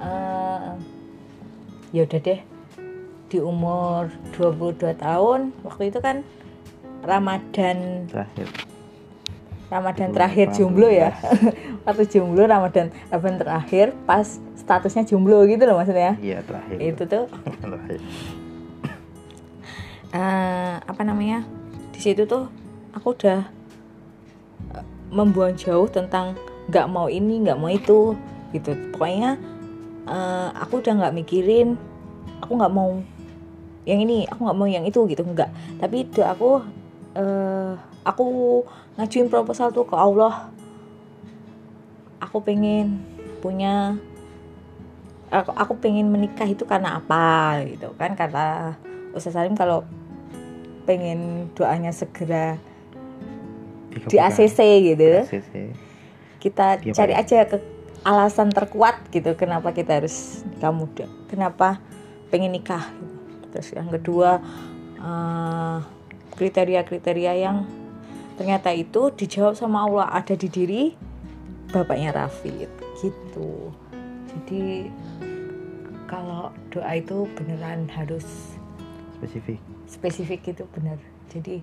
[0.00, 0.72] eh
[1.92, 2.40] ya udah deh.
[3.28, 6.24] Di umur 22 tahun waktu itu kan
[7.02, 8.46] Ramadan terakhir.
[9.72, 11.16] Ramadan terakhir jomblo ya.
[11.88, 16.14] Waktu jomblo Ramadan Ramadan terakhir pas statusnya jomblo gitu loh maksudnya.
[16.22, 16.76] Iya terakhir.
[16.78, 17.24] Itu tuh.
[17.62, 18.00] Terakhir.
[20.12, 21.42] Eh, apa namanya?
[21.90, 22.52] Di situ tuh
[22.92, 23.48] aku udah
[24.76, 26.36] eh, membuang jauh tentang
[26.68, 28.12] nggak mau ini nggak mau itu
[28.52, 28.76] gitu.
[28.92, 29.40] Pokoknya
[30.04, 31.74] eh, aku udah nggak mikirin
[32.44, 33.00] aku nggak mau
[33.82, 35.48] yang ini aku nggak mau yang itu gitu nggak.
[35.80, 36.81] Tapi itu aku
[37.16, 37.72] eh,
[38.04, 38.24] aku
[38.98, 40.50] ngajuin proposal tuh ke Allah.
[42.22, 43.02] Aku pengen
[43.42, 43.98] punya
[45.28, 48.14] aku, aku pengen menikah itu karena apa gitu kan?
[48.14, 48.78] Kata
[49.12, 49.84] Ustaz Salim kalau
[50.88, 52.58] pengen doanya segera
[54.08, 54.58] di ACC
[54.94, 55.52] gitu ACC
[56.42, 57.56] kita Dia cari aja ke
[58.02, 61.78] alasan terkuat gitu kenapa kita harus nikah muda kenapa
[62.34, 63.46] pengen nikah gitu.
[63.54, 64.42] terus yang kedua
[64.98, 65.78] eh,
[66.42, 67.62] kriteria-kriteria yang
[68.34, 70.82] ternyata itu dijawab sama Allah ada di diri
[71.70, 72.66] bapaknya Rafid
[72.98, 73.70] gitu.
[74.26, 74.90] Jadi
[76.10, 78.58] kalau doa itu beneran harus
[79.14, 79.62] spesifik.
[79.86, 80.98] spesifik itu bener.
[81.30, 81.62] Jadi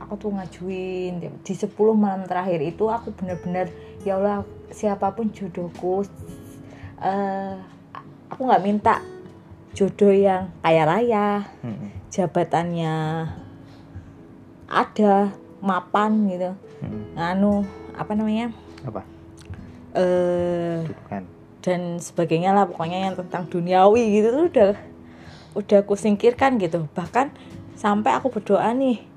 [0.00, 3.68] aku tuh ngajuin di 10 malam terakhir itu aku bener-bener
[4.00, 6.08] ya Allah siapa pun jodohku
[7.04, 7.54] eh
[8.32, 9.04] aku nggak minta
[9.76, 11.28] jodoh yang kaya raya
[12.08, 12.94] jabatannya
[14.74, 15.30] ada
[15.62, 16.50] mapan gitu.
[16.82, 17.14] Mm-mm.
[17.14, 17.62] nganu
[17.94, 18.50] apa namanya?
[18.82, 19.06] Apa?
[19.94, 20.82] Eh
[21.64, 24.72] dan sebagainya lah pokoknya yang tentang duniawi gitu tuh udah
[25.54, 26.90] udah aku singkirkan gitu.
[26.92, 27.32] Bahkan
[27.78, 29.14] sampai aku berdoa nih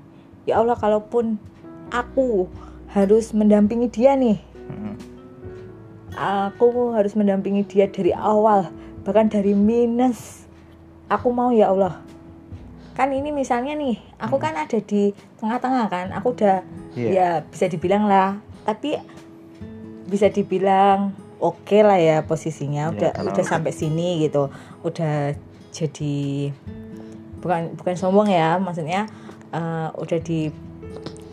[0.48, 1.36] ya Allah kalaupun
[1.92, 2.48] aku
[2.88, 4.40] harus mendampingi dia nih
[4.72, 4.96] Mm-mm.
[6.16, 8.72] aku harus mendampingi dia dari awal
[9.04, 10.48] bahkan dari minus
[11.12, 12.00] aku mau ya Allah
[12.98, 17.08] kan ini misalnya nih aku kan ada di tengah-tengah kan aku udah Iya.
[17.14, 18.98] ya bisa dibilang lah tapi
[20.04, 24.50] bisa dibilang oke lah ya posisinya Iya, udah karena udah sampai sini gitu
[24.82, 25.30] udah
[25.70, 26.50] jadi
[27.38, 29.06] bukan bukan sombong ya maksudnya
[29.48, 30.50] eh, udah di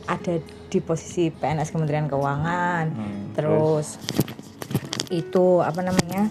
[0.06, 0.38] ada
[0.70, 3.98] di posisi PNS Kementerian Keuangan Hmm, terus
[5.10, 6.30] itu apa namanya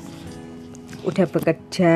[1.03, 1.94] udah bekerja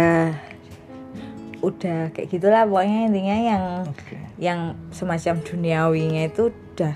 [1.59, 4.17] udah kayak gitulah pokoknya intinya yang Oke.
[4.39, 6.95] yang semacam duniawinya itu udah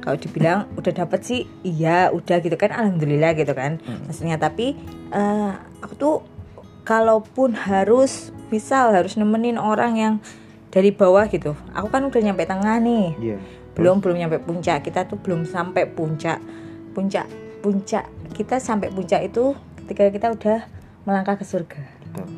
[0.00, 4.04] kalau dibilang udah dapet sih iya udah gitu kan alhamdulillah gitu kan Hmm.
[4.04, 4.76] maksudnya tapi
[5.08, 6.16] eh, aku tuh
[6.82, 10.14] kalaupun harus misal harus nemenin orang yang
[10.68, 13.38] dari bawah gitu aku kan udah nyampe tengah nih Iya.
[13.72, 16.36] belum belum nyampe puncak kita tuh belum sampai puncak
[16.92, 17.24] puncak
[17.60, 20.58] puncak kita sampai puncak itu ketika kita udah
[21.02, 21.80] melangkah ke surga
[22.12, 22.28] Betul.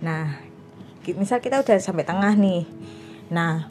[0.00, 0.36] Nah
[1.12, 2.64] misal kita udah sampai tengah nih.
[3.28, 3.68] Nah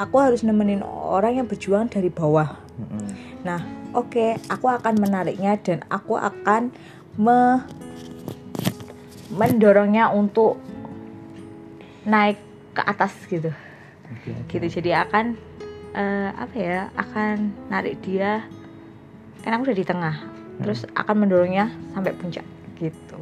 [0.00, 2.56] aku harus nemenin orang yang berjuang dari bawah.
[3.44, 3.60] Nah
[3.92, 6.72] oke aku akan menariknya dan aku akan
[7.20, 7.64] me
[9.30, 10.56] mendorongnya untuk
[12.08, 12.40] naik
[12.72, 13.52] ke atas gitu.
[14.10, 14.34] Oke.
[14.50, 15.38] gitu jadi akan
[15.94, 18.42] eh, apa ya akan narik dia
[19.44, 20.16] kan aku udah di tengah.
[20.60, 22.44] Terus akan mendorongnya sampai puncak
[22.80, 23.20] gitu.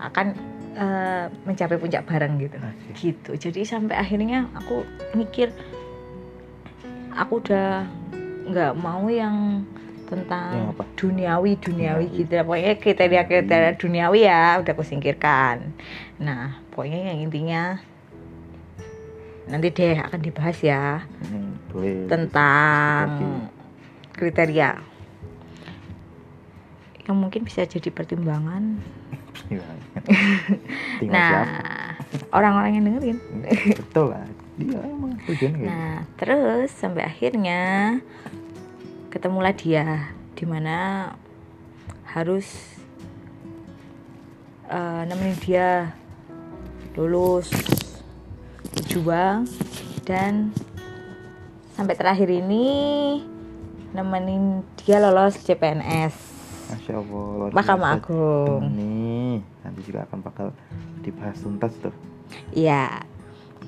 [0.00, 0.36] Akan
[0.74, 2.90] eh, mencapai puncak bareng gitu Oke.
[2.96, 4.82] gitu jadi sampai akhirnya aku
[5.14, 5.54] mikir
[7.10, 7.86] aku udah
[8.44, 9.62] nggak mau yang
[10.04, 10.84] Yang tentang apa?
[10.94, 12.18] duniawi duniawi Duniawi.
[12.20, 15.72] gitu pokoknya kriteria kriteria duniawi ya udah aku singkirkan
[16.20, 17.62] nah pokoknya yang intinya
[19.44, 22.04] nanti deh akan dibahas ya Mm, boleh.
[22.06, 23.08] tentang
[24.12, 24.70] kriteria
[27.04, 28.80] yang mungkin bisa jadi pertimbangan.
[31.00, 31.58] Tinggal nah siapa?
[32.34, 33.18] orang-orang yang dengerin
[33.84, 34.26] Betul lah.
[34.54, 35.66] Dia emang kayak gitu.
[35.66, 37.62] Nah, terus sampai akhirnya
[39.10, 41.10] ketemulah dia di mana
[42.06, 42.78] harus
[44.70, 45.98] eh, nemenin dia
[46.94, 47.50] lulus
[48.74, 49.50] berjuang
[50.06, 50.54] dan
[51.74, 53.18] sampai terakhir ini
[53.90, 56.33] nemenin dia lolos CPNS
[56.70, 57.48] Masya Allah.
[57.52, 57.92] Mahkamah.
[58.00, 58.62] Agung.
[58.72, 60.48] Nih, nanti juga akan bakal
[61.04, 61.94] dibahas tuntas tuh.
[62.52, 63.04] Iya.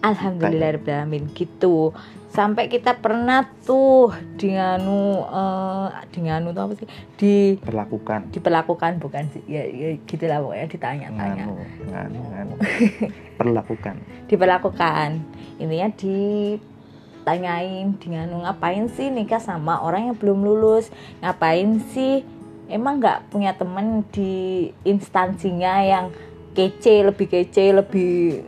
[0.04, 1.96] Alhamdulillahirobbilalamin gitu.
[2.28, 4.76] Sampai kita pernah tuh dengan
[5.24, 6.84] eh dengan tuh apa sih?
[7.16, 8.28] Di Perlakukan.
[8.28, 12.54] diperlakukan bukan sih ya, ya gitulah pokoknya ditanya-tanya Nganu, nganu, nganu.
[13.40, 13.96] Perlakukan.
[14.28, 15.24] diperlakukan
[15.56, 15.88] intinya
[17.24, 20.92] ditanyain dengan ngapain sih nikah sama orang yang belum lulus
[21.24, 22.20] ngapain sih
[22.66, 26.06] emang nggak punya temen di instansinya yang
[26.56, 28.42] kece lebih kece lebih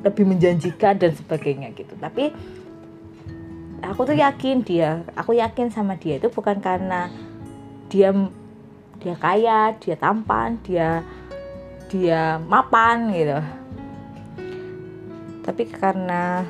[0.00, 2.32] lebih menjanjikan dan sebagainya gitu tapi
[3.84, 7.12] aku tuh yakin dia aku yakin sama dia itu bukan karena
[7.92, 8.12] dia
[9.00, 11.04] dia kaya dia tampan dia
[11.90, 13.38] dia mapan gitu
[15.44, 16.44] tapi karena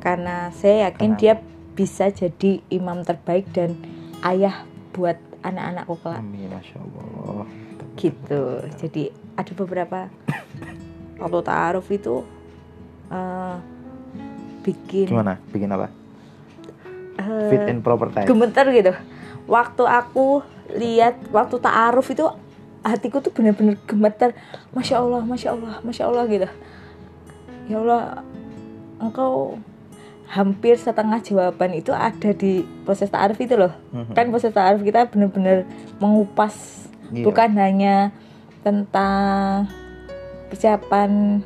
[0.00, 1.20] karena saya yakin Kenapa?
[1.20, 1.34] dia
[1.74, 3.74] bisa jadi imam terbaik dan
[4.22, 4.62] ayah
[4.94, 7.44] buat anak-anakku kelak Amin, Masya Allah.
[7.94, 8.40] gitu
[8.80, 9.02] jadi
[9.36, 9.98] ada beberapa
[11.22, 12.24] waktu taaruf itu
[13.08, 13.56] eh,
[14.62, 15.36] bikin Gimana?
[15.48, 15.92] Bikin apa?
[17.14, 18.26] eh, Fit and proper time.
[18.26, 18.92] gemeter gitu
[19.44, 20.40] waktu aku
[20.72, 22.24] lihat waktu taaruf itu
[22.80, 24.32] hatiku tuh bener-bener gemeter
[24.72, 26.48] masya allah masya allah masya allah gitu
[27.64, 28.24] ya allah
[28.98, 29.56] engkau
[30.26, 32.52] hampir setengah jawaban itu ada di
[32.82, 34.12] proses taaruf itu loh Mhm.
[34.12, 35.68] kan proses taaruf kita bener-bener
[35.98, 37.22] mengupas Iya.
[37.22, 38.10] bukan hanya
[38.62, 39.68] tentang
[40.48, 41.42] persiapan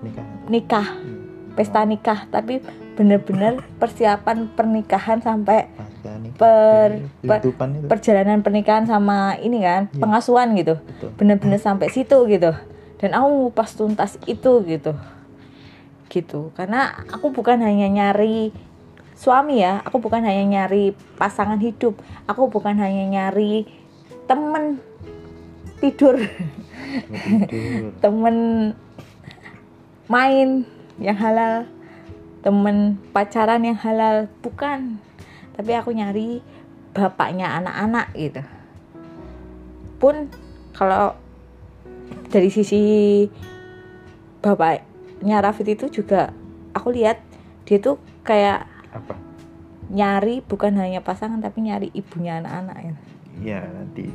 [0.00, 0.26] Nikah.
[0.46, 1.52] nikah Hmm.
[1.52, 2.60] pesta nikah tapi
[2.94, 6.36] bener-bener persiapan pernikahan sampai nikah.
[6.36, 7.86] Per- per- Kehidupan itu.
[7.86, 9.98] perjalanan pernikahan sama ini kan Iya.
[9.98, 11.10] pengasuhan gitu Betul.
[11.16, 12.52] bener-bener sampai situ gitu
[12.96, 14.92] dan aku ngupas tuntas itu gitu
[16.10, 16.50] gitu.
[16.58, 18.50] Karena aku bukan hanya nyari
[19.20, 23.68] suami ya aku bukan hanya nyari pasangan hidup aku bukan hanya nyari
[24.24, 24.80] temen
[25.76, 26.16] tidur.
[26.16, 27.92] Tidur.
[28.02, 28.36] temen
[30.08, 30.64] main
[30.96, 31.68] yang halal
[32.40, 34.96] temen pacaran yang halal bukan.
[35.52, 36.40] Tapi aku nyari
[36.96, 38.42] bapaknya anak-anak gitu.
[40.00, 40.32] Pun
[40.72, 41.12] kalau
[42.32, 42.80] dari sisi
[44.40, 44.89] bapaknya
[45.22, 46.32] Rafid itu juga
[46.72, 47.20] aku lihat
[47.68, 49.14] dia tuh kayak apa
[49.90, 52.94] nyari bukan hanya pasangan tapi nyari ibunya anak-anak ya.
[53.42, 54.06] iya nanti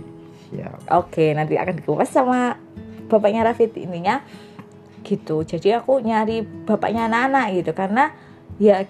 [0.48, 2.56] siap Oke, nanti akan dikupas sama
[3.12, 4.24] bapaknya Rafid intinya
[5.06, 5.46] gitu.
[5.46, 8.04] Jadi aku nyari bapaknya anak-anak gitu karena
[8.58, 8.88] ya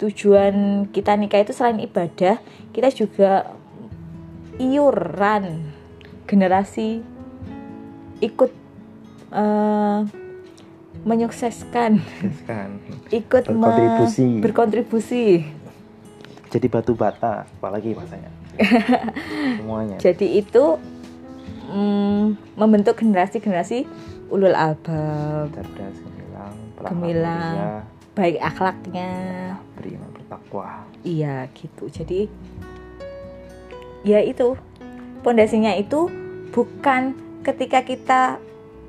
[0.00, 2.40] tujuan kita nikah itu selain ibadah,
[2.72, 3.52] kita juga
[4.56, 5.68] iuran
[6.24, 7.04] generasi
[8.20, 8.50] ikut
[9.34, 10.00] eh,
[11.02, 12.76] menyukseskan, Yes kan
[13.08, 14.26] ikut me- Berkontribusi.
[14.38, 15.26] berkontribusi.
[16.48, 18.30] jadi batu bata apalagi bahasanya
[19.56, 20.76] semuanya Jadi itu
[21.66, 22.24] mm,
[22.54, 23.86] membentuk generasi-generasi
[24.28, 27.82] ulul albab, cerdas gemilang Gemilang.
[28.12, 29.10] baik akhlaknya.
[29.74, 31.88] beriman bertakwa Iya gitu.
[31.88, 32.28] Jadi
[34.02, 34.56] ya itu
[35.20, 36.08] pondasinya itu
[36.50, 38.20] bukan ketika kita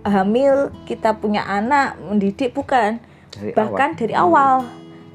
[0.01, 3.01] hamil kita punya anak mendidik bukan.
[3.31, 3.99] Dari bahkan awal.
[3.99, 4.53] dari awal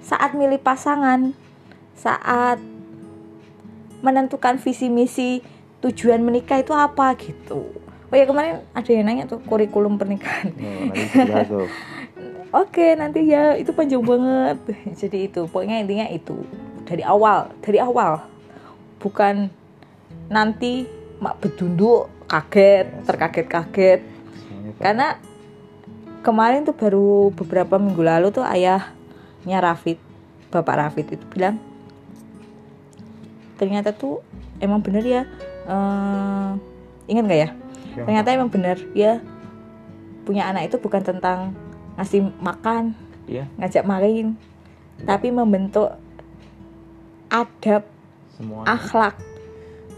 [0.01, 1.37] saat milih pasangan
[1.99, 2.63] saat
[4.05, 5.43] menentukan visi misi
[5.83, 7.75] tujuan menikah itu apa gitu.
[8.07, 10.55] Oh ya kemarin ada yang nanya tuh kurikulum pernikahan.
[10.55, 11.67] Oh, tuh.
[12.63, 14.59] Oke nanti ya itu panjang banget.
[15.01, 16.47] Jadi itu pokoknya intinya itu.
[16.87, 18.23] Dari awal dari awal.
[19.03, 19.51] Bukan
[20.31, 20.87] nanti
[21.19, 24.01] mak bedunduk kaget terkaget-kaget.
[24.77, 25.17] Karena
[26.21, 29.99] kemarin tuh baru beberapa minggu lalu tuh ayahnya Rafid
[30.53, 31.57] bapak Rafid itu bilang
[33.57, 34.21] ternyata tuh
[34.61, 35.23] emang bener ya
[35.69, 36.51] eh,
[37.09, 37.51] ingat nggak ya?
[37.97, 39.23] Yang ternyata emang bener ya
[40.29, 41.55] punya anak itu bukan tentang
[41.97, 42.93] ngasih makan
[43.27, 43.51] Iya.
[43.59, 44.39] ngajak main
[45.03, 45.93] tapi membentuk
[47.27, 47.83] adab
[48.39, 49.19] semua akhlak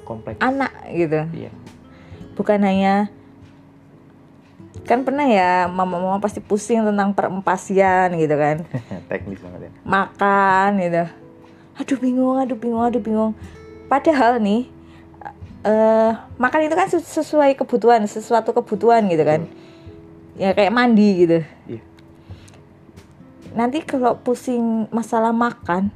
[0.08, 0.40] kompleks.
[0.40, 1.28] anak gitu.
[1.36, 1.52] Iya.
[2.34, 3.12] Bukan hanya
[4.86, 8.62] kan pernah ya mama-mama pasti pusing tentang perempasian gitu kan.
[9.10, 9.70] Teknis banget ya.
[9.82, 11.04] Makan gitu.
[11.78, 13.32] Aduh bingung aduh bingung aduh bingung.
[13.88, 14.68] Padahal nih
[15.66, 19.46] eh makan itu kan ses- sesuai kebutuhan sesuatu kebutuhan gitu kan.
[20.38, 21.38] Ya kayak mandi gitu.
[21.66, 21.82] Iya.
[23.48, 25.90] nanti kalau pusing masalah makan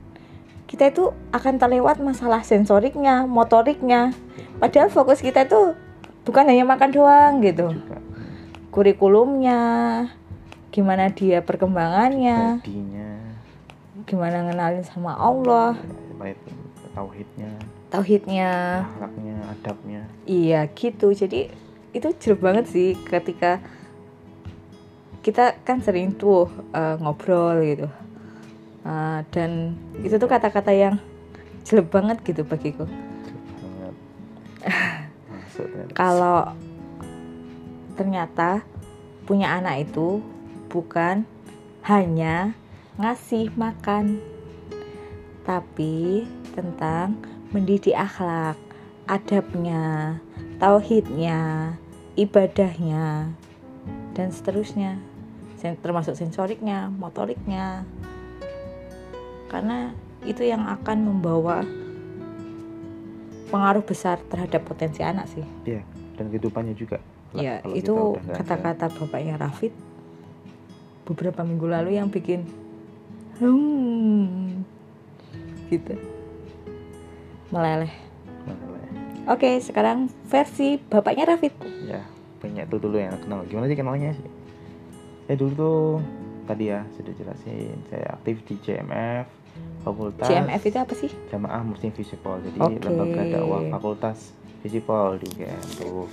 [0.66, 4.16] kita itu akan terlewat masalah sensoriknya motoriknya.
[4.57, 5.76] Padahal fokus kita itu
[6.24, 7.76] bukan hanya makan doang gitu.
[7.76, 8.01] Juga
[8.73, 9.61] kurikulumnya
[10.73, 13.11] gimana dia perkembangannya badinya
[14.09, 15.77] gimana ngenalin sama Allah
[16.93, 17.51] tauhidnya.
[17.89, 18.53] tauhidnya.
[18.85, 20.03] Akhlaknya adabnya.
[20.29, 21.12] Iya gitu.
[21.12, 21.49] Jadi
[21.93, 23.61] itu jelek banget sih ketika
[25.23, 27.89] kita kan sering tuh eh, ngobrol gitu.
[28.85, 30.97] Eh, dan itu tuh kata-kata yang
[31.64, 32.89] jelek banget gitu bagiku.
[35.99, 36.57] Kalau
[37.95, 38.64] ternyata
[39.28, 40.24] punya anak itu
[40.72, 41.28] bukan
[41.84, 42.57] hanya
[42.97, 44.20] ngasih makan
[45.43, 47.18] tapi tentang
[47.51, 48.57] mendidik akhlak
[49.11, 50.16] adabnya
[50.62, 51.74] tauhidnya
[52.14, 53.32] ibadahnya
[54.12, 55.01] dan seterusnya.
[55.62, 57.86] Termasuk sensoriknya motoriknya.
[59.47, 59.95] Karena
[60.26, 61.62] itu yang akan membawa
[63.47, 65.47] pengaruh besar terhadap potensi anak sih.
[65.62, 65.86] Iya
[66.16, 67.01] dan kehidupannya juga
[67.37, 68.41] ya itu ada.
[68.41, 69.72] kata-kata bapaknya Rafid
[71.09, 72.45] beberapa minggu lalu yang bikin
[73.41, 74.62] hmm
[75.72, 75.97] gitu.
[77.49, 77.93] Meleleh.
[79.24, 81.55] Oke sekarang versi bapaknya Rafid.
[81.89, 82.05] Ya
[82.43, 83.47] banyak tuh dulu yang kenal.
[83.49, 84.28] Gimana sih kenalnya sih?
[85.24, 85.80] Saya dulu tuh
[86.45, 87.76] tadi ya sudah jelasin.
[87.89, 89.26] Saya aktif di JMF
[89.87, 90.26] fakultas.
[90.26, 91.11] CMF itu apa sih?
[91.30, 92.83] Jamaah Muslim Visipol jadi Oke.
[92.83, 94.18] lembaga dakwah fakultas
[94.61, 96.07] Visipol di UGM tuh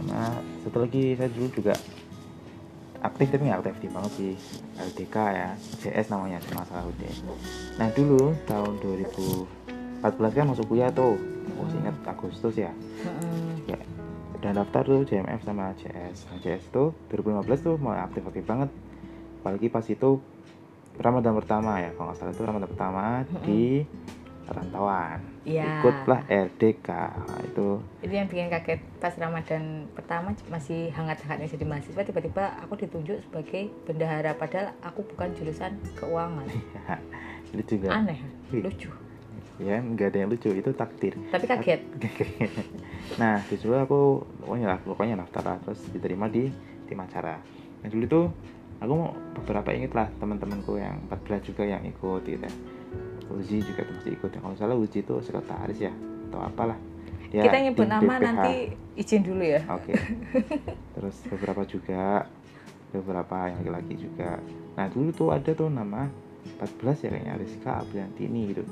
[0.00, 1.76] sama satu lagi saya dulu juga
[3.04, 4.32] aktif tapi nggak aktif banget sih.
[4.80, 5.48] LDK ya
[5.84, 7.12] CS namanya cuma salah udah
[7.76, 8.72] nah dulu tahun
[10.00, 11.20] 2014 kan masuk kuliah tuh.
[11.60, 12.72] Masih ingat Agustus ya.
[13.04, 13.60] Mm-mm.
[14.40, 18.72] udah daftar tuh JMF sama CS nah, CS tuh 2015 tuh mau aktif-aktif banget.
[19.44, 20.16] Apalagi pas itu
[20.96, 23.04] Ramadan pertama ya kalau nggak salah itu Ramadan pertama
[23.44, 23.84] di
[24.48, 25.80] rantauan Iya.
[25.80, 27.80] ikutlah RDK Nah, itu.
[28.04, 33.72] Itu yang bikin kaget pas Ramadan pertama masih hangat-hangatnya jadi mahasiswa tiba-tiba aku ditunjuk sebagai
[33.88, 36.44] bendahara padahal aku bukan jurusan keuangan.
[37.56, 38.20] Itu juga aneh
[38.52, 38.92] lucu.
[39.60, 41.16] Ya nggak ada yang lucu itu takdir.
[41.32, 41.80] Tapi kaget.
[43.20, 46.52] Nah disuruh aku pokoknya lah pokoknya daftar lah terus diterima di
[46.86, 47.40] tim acara.
[47.80, 48.24] Nah dulu tuh
[48.78, 49.10] aku mau
[49.40, 52.44] beberapa inget lah teman-temanku yang 14 juga yang ikut gitu.
[52.44, 52.52] ya.
[53.36, 54.30] Uji juga masih ikut.
[54.32, 55.92] Kalau salah Uji itu sekretaris ya
[56.30, 56.78] atau apalah.
[57.30, 58.26] Ya, kita nyebut nama BPH.
[58.26, 58.54] nanti
[58.98, 59.62] izin dulu ya.
[59.70, 59.94] Oke.
[59.94, 59.96] Okay.
[60.98, 62.26] terus beberapa juga
[62.90, 64.42] beberapa yang laki-laki juga.
[64.74, 66.10] Nah dulu tuh ada tuh nama
[66.58, 68.66] 14 ya kayaknya Rizka Apriantini gitu.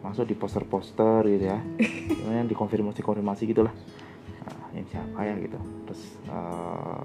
[0.00, 1.60] Masuk di poster-poster gitu ya.
[2.40, 3.74] Yang dikonfirmasi konfirmasi gitulah.
[4.46, 5.58] Nah, ini siapa ya gitu.
[5.84, 6.02] Terus
[6.32, 7.04] uh,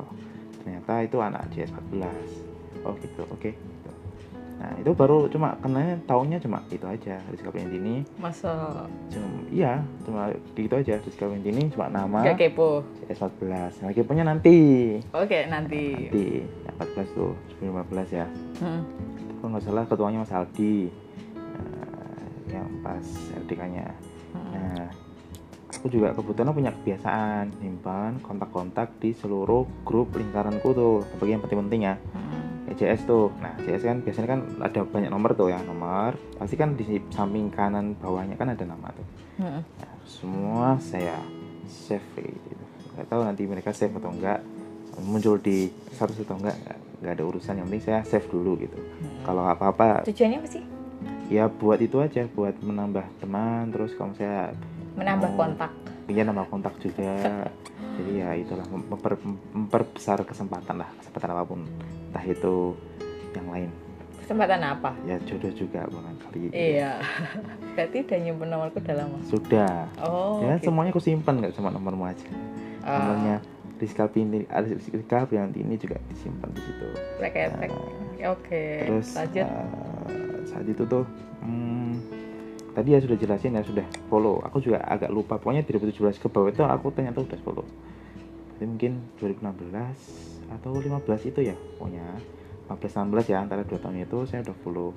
[0.63, 3.23] ternyata itu anak JS 14 oh gitu.
[3.27, 3.53] Oke okay.
[4.59, 8.85] Nah itu baru cuma kenanya tahunnya cuma itu aja Rizka ini Masa?
[9.11, 12.23] Cuma, iya cuma gitu aja Rizka ini cuma nama.
[12.23, 12.85] Gak kepo?
[13.09, 14.57] CS14 Nah keponya nanti.
[15.11, 16.09] Oke nanti.
[16.09, 16.25] Nanti
[16.63, 18.27] Yang 14 tuh 2015 ya.
[18.61, 18.81] Hmm.
[19.41, 20.75] Kalau nggak salah ketuanya Mas Aldi.
[21.35, 23.05] Nah, Yang pas
[23.43, 23.87] LDK-nya
[24.37, 24.51] hmm.
[24.53, 24.85] Nah
[25.73, 31.95] aku juga kebetulan punya kebiasaan nyimpan kontak-kontak di seluruh grup lingkaranku tuh bagian penting-penting ya.
[32.15, 32.32] Hmm
[32.73, 33.29] EJS tuh.
[33.37, 36.17] Nah EJS kan biasanya kan ada banyak nomor tuh ya nomor.
[36.35, 39.07] Pasti kan di samping kanan bawahnya kan ada nama tuh.
[39.33, 39.65] Hmm.
[39.65, 41.17] nah, semua saya
[41.65, 42.63] save gitu.
[42.97, 44.41] Nggak tahu nanti mereka save atau enggak
[45.01, 46.57] muncul di satu atau enggak
[47.01, 47.61] nggak ada urusan.
[47.61, 48.77] Yang penting saya save dulu gitu.
[48.77, 49.21] Hmm.
[49.25, 50.63] kalau apa-apa tujuannya apa sih?
[51.31, 54.53] ya buat itu aja buat menambah teman terus kalau saya
[54.93, 55.71] menambah mau, kontak.
[56.05, 57.11] Iya nambah kontak juga
[57.93, 59.13] jadi ya itulah memper,
[59.53, 61.59] memperbesar kesempatan lah kesempatan apa pun.
[62.09, 62.73] Entah itu
[63.37, 63.69] yang lain.
[64.23, 64.91] Kesempatan apa?
[65.03, 66.97] Ya jodoh juga bukan kali iya.
[67.75, 69.17] Berarti udah nyimpen nomorku udah lama?
[69.27, 69.89] Sudah.
[70.01, 70.71] Oh ya gitu.
[70.71, 72.27] semuanya aku simpan nggak cuma nomormu aja.
[72.83, 72.89] Uh.
[72.89, 73.37] nomornya
[73.83, 74.47] Rizka Pini
[74.95, 76.87] Rizka yang ini juga disimpan di situ.
[77.19, 78.87] Nah, oke okay.
[78.87, 79.43] terus Lanjut.
[79.43, 81.03] Uh, saat itu tuh
[81.43, 81.82] hmm,
[82.73, 84.41] tadi ya sudah jelasin ya sudah follow.
[84.49, 85.37] Aku juga agak lupa.
[85.37, 87.65] Pokoknya 2017 ke bawah itu aku ternyata udah follow.
[88.57, 92.05] Jadi mungkin 2016 atau 15 itu ya pokoknya.
[92.67, 94.89] 15 16 ya antara dua tahun itu saya udah follow.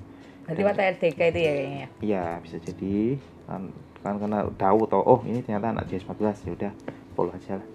[0.47, 3.19] Berarti waktu LDK itu ya kayaknya iya bisa jadi.
[3.45, 3.61] Kan,
[4.01, 6.71] kan karena tahu tau oh ini ternyata anak JS14 ya udah
[7.13, 7.67] follow aja lah.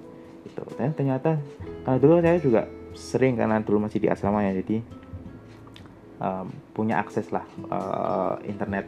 [0.42, 1.38] Itu dan ternyata
[1.86, 4.84] karena dulu saya juga sering karena dulu masih di asrama ya jadi
[6.20, 8.84] um, punya akses lah uh, internet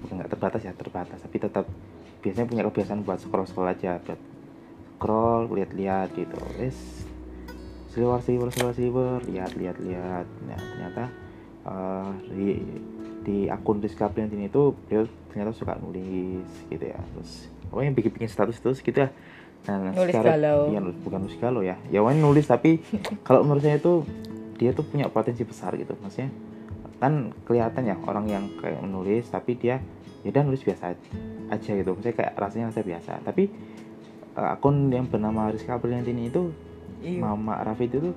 [0.00, 1.18] bukan nggak terbatas ya terbatas.
[1.20, 1.64] Tapi tetap
[2.22, 4.20] biasanya punya kebiasaan buat scroll scroll aja buat
[4.98, 6.38] scroll lihat-lihat gitu.
[6.58, 7.06] Wes
[7.92, 10.26] sliver sliver sliver sliver lihat lihat lihat.
[10.46, 11.04] Nah ternyata
[11.66, 12.62] uh, di
[13.22, 16.98] di akun Discovery ini itu dia ternyata suka nulis gitu ya.
[16.98, 19.10] Terus oh yang bikin bikin status terus gitu ya.
[19.66, 20.60] Nah nulis sekarang galau.
[20.72, 21.76] ya bukan nulis galau ya.
[21.92, 22.82] Ya wani nulis tapi
[23.26, 24.02] kalau menurut saya itu
[24.58, 25.94] dia tuh punya potensi besar gitu.
[25.98, 26.30] Maksudnya
[26.98, 29.78] kan kelihatan ya orang yang kayak menulis tapi dia
[30.26, 30.98] ya udah nulis biasa
[31.48, 33.48] aja gitu saya kayak rasanya rasa biasa tapi
[34.34, 36.50] uh, akun yang bernama Rizka Apriliantini itu
[37.02, 37.22] iya.
[37.22, 38.10] Mama Rafid itu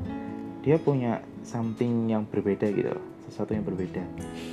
[0.66, 2.98] dia punya something yang berbeda gitu
[3.30, 4.02] sesuatu yang berbeda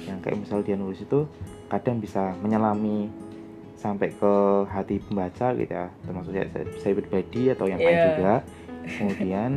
[0.05, 1.25] yang kayak misal dia nulis itu
[1.73, 3.09] kadang bisa menyelami
[3.79, 4.35] sampai ke
[4.69, 6.47] hati pembaca gitu ya termasuk saya,
[6.83, 7.89] saya, pribadi atau yang yeah.
[7.89, 8.07] lain iya.
[8.13, 8.35] juga
[8.89, 9.51] kemudian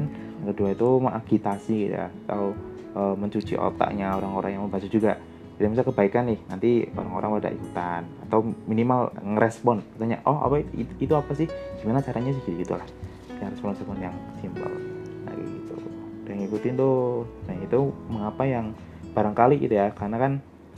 [0.51, 2.53] kedua itu mengagitasi gitu ya atau
[2.95, 5.17] uh, mencuci otaknya orang-orang yang membaca juga.
[5.59, 8.01] Jadi misalnya kebaikan nih nanti orang-orang pada ikutan.
[8.25, 11.45] Atau minimal ngerespon tanya oh apa itu, itu apa sih?
[11.83, 12.53] Gimana caranya sih?
[12.55, 12.87] Gitu lah
[13.41, 14.69] yang respon-respon yang simpel.
[15.25, 15.75] Nah gitu.
[16.25, 17.25] Dan ngikutin tuh.
[17.49, 17.79] Nah itu
[18.09, 18.73] mengapa yang
[19.11, 20.33] barangkali gitu ya karena kan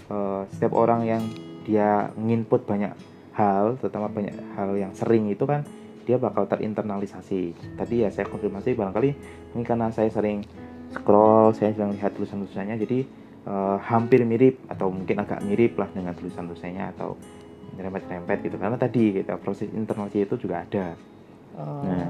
[0.09, 1.23] uh, setiap orang yang
[1.63, 2.91] dia nginput banyak
[3.33, 5.63] hal terutama banyak hal yang sering itu kan
[6.03, 7.55] dia bakal terinternalisasi.
[7.79, 9.09] Tadi ya saya konfirmasi barangkali
[9.55, 10.43] ini karena saya sering
[10.93, 12.99] scroll saya sedang lihat tulisan-tulisannya jadi
[13.49, 17.17] uh, hampir mirip atau mungkin agak mirip lah dengan tulisan-tulisannya atau
[17.73, 20.93] rempet-rempet gitu karena tadi gitu proses internalisasi itu juga ada
[21.57, 21.81] oh.
[21.81, 22.07] nah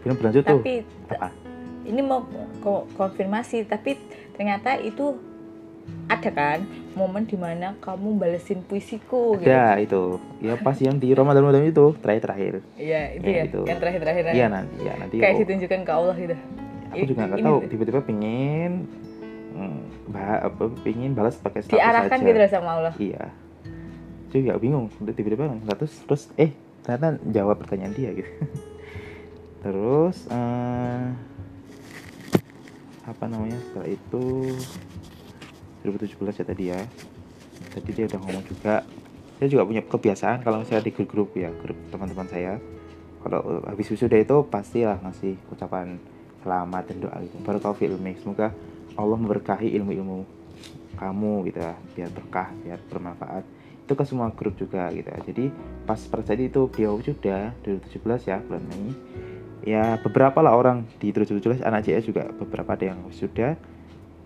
[0.00, 0.60] film berlanjut tapi, tuh
[1.12, 1.28] apa
[1.84, 2.24] ini mau
[2.96, 4.00] konfirmasi tapi
[4.32, 5.20] ternyata itu
[6.08, 6.64] ada kan
[6.96, 9.52] momen di mana kamu balesin puisiku gitu.
[9.52, 13.44] ya itu ya pas yang di Ramadan Ramadan itu terakhir terakhir iya itu ya, ya
[13.44, 13.60] itu.
[13.68, 15.40] yang terakhir terakhir iya nanti ya nanti kayak oh.
[15.44, 16.36] ditunjukkan ke Allah gitu
[16.94, 18.72] aku juga nggak tahu tiba-tiba pingin
[19.54, 19.80] hmm,
[20.10, 22.26] bah, apa pingin balas pakai status diarahkan aja.
[22.26, 22.94] gitu sama Allah.
[22.98, 23.24] Iya.
[24.34, 26.50] Juga bingung tiba-tiba terus terus eh
[26.84, 28.28] ternyata jawab pertanyaan dia gitu.
[29.64, 31.08] Terus uh,
[33.08, 34.24] apa namanya setelah itu
[35.88, 36.80] 2017 ya tadi ya.
[37.72, 38.84] Tadi dia udah ngomong juga.
[39.40, 42.60] Saya juga punya kebiasaan kalau saya di grup-grup ya grup teman-teman saya.
[43.24, 45.96] Kalau habis wisuda itu pastilah ngasih ucapan
[46.44, 47.40] selamat dan doa gitu.
[47.40, 48.12] Baru tahu ilmu.
[48.20, 48.52] Semoga
[48.94, 50.44] Allah memberkahi ilmu-ilmu
[50.94, 53.44] kamu gitu ya biar berkah biar bermanfaat.
[53.84, 55.18] Itu ke semua grup juga gitu ya.
[55.24, 55.44] Jadi
[55.88, 58.92] pas terjadi itu beliau sudah 2017 ya bulan Mei.
[59.64, 63.56] Ya beberapa lah orang di 2017 anak CS juga beberapa ada yang sudah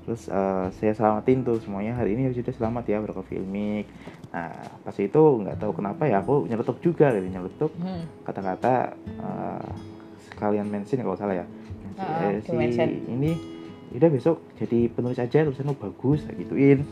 [0.02, 1.94] terus uh, saya selamatin tuh semuanya.
[1.96, 3.86] Hari ini sudah selamat ya berkah filmik.
[4.34, 4.52] Nah
[4.84, 7.72] pas itu nggak tahu kenapa ya aku nyeletuk juga gitu nyeletuk.
[7.78, 8.04] Hmm.
[8.26, 9.70] kata-kata uh,
[10.28, 11.46] sekalian mention kalau salah ya
[11.98, 12.54] Eh, si
[13.10, 13.32] ini
[13.88, 16.86] udah besok jadi penulis aja tulisannya bagus saya gituin.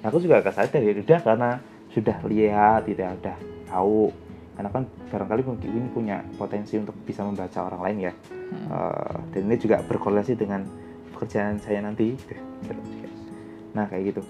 [0.00, 1.50] Aku juga agak sadar ya udah karena
[1.92, 3.36] sudah lihat gitu ya udah
[3.68, 4.08] tahu.
[4.56, 8.12] Karena kan barangkali mungkin punya potensi untuk bisa membaca orang lain ya.
[8.32, 8.66] Hmm.
[8.72, 10.64] Eh, dan ini juga berkorelasi dengan
[11.12, 12.16] pekerjaan saya nanti.
[13.76, 14.22] Nah kayak gitu.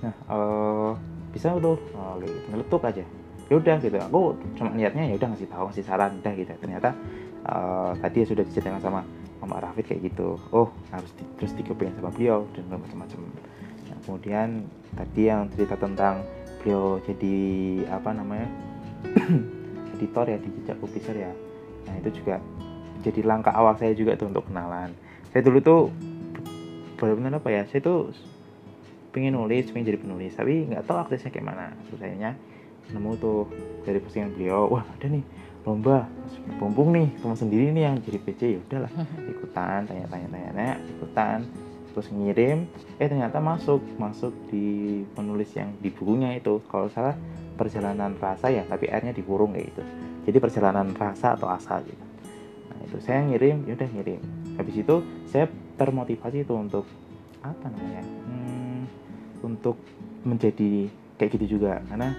[0.00, 0.90] Nah eh,
[1.36, 3.04] bisa tuh eh, kayak gitu ngeletuk aja.
[3.50, 3.96] Ya udah gitu.
[4.00, 4.20] Aku
[4.56, 6.52] cuma niatnya ya udah ngasih tahu ngasih saran udah gitu.
[6.56, 6.96] Ternyata
[7.46, 9.00] eh, tadi ya sudah diceritakan sama
[9.40, 10.36] Mama Rafid kayak gitu.
[10.52, 13.20] Oh harus di, terus dikepingin sama beliau dan macam-macam.
[13.88, 14.48] Nah, kemudian
[14.94, 16.22] tadi yang cerita tentang
[16.60, 17.36] beliau jadi
[17.88, 18.48] apa namanya
[19.96, 21.32] editor ya di jejak publisher ya.
[21.88, 22.36] Nah itu juga
[23.00, 24.92] jadi langkah awal saya juga tuh untuk kenalan.
[25.32, 25.80] Saya dulu tuh
[27.00, 28.12] benar-benar apa ya saya tuh
[29.10, 31.72] pengen nulis pengen jadi penulis tapi nggak tahu aksesnya kayak mana.
[31.88, 32.36] Terus akhirnya
[32.92, 33.48] nemu tuh
[33.88, 35.24] dari postingan beliau wah ada nih
[35.64, 36.08] lomba
[36.56, 38.92] bumbung nih teman sendiri nih yang jadi PC ya udahlah.
[39.32, 41.38] Ikutan tanya-tanya tanya ikutan.
[41.90, 42.58] Terus ngirim
[43.02, 46.62] eh ternyata masuk masuk di penulis yang di bukunya itu.
[46.70, 47.18] Kalau salah
[47.58, 49.82] perjalanan rasa ya tapi airnya dikurung kayak gitu.
[50.30, 52.04] Jadi perjalanan rasa atau asa gitu.
[52.70, 54.20] Nah itu saya ngirim ya udah ngirim.
[54.56, 54.96] Habis itu
[55.28, 56.84] saya termotivasi itu untuk
[57.40, 58.80] apa namanya hmm,
[59.42, 59.76] untuk
[60.22, 60.86] menjadi
[61.18, 61.82] kayak gitu juga.
[61.90, 62.14] Karena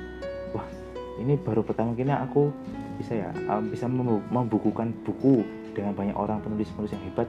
[0.51, 0.67] wah
[1.23, 2.51] ini baru pertama kali aku
[3.01, 5.41] bisa ya um, bisa membu- membukukan buku
[5.73, 7.27] dengan banyak orang penulis-penulis yang hebat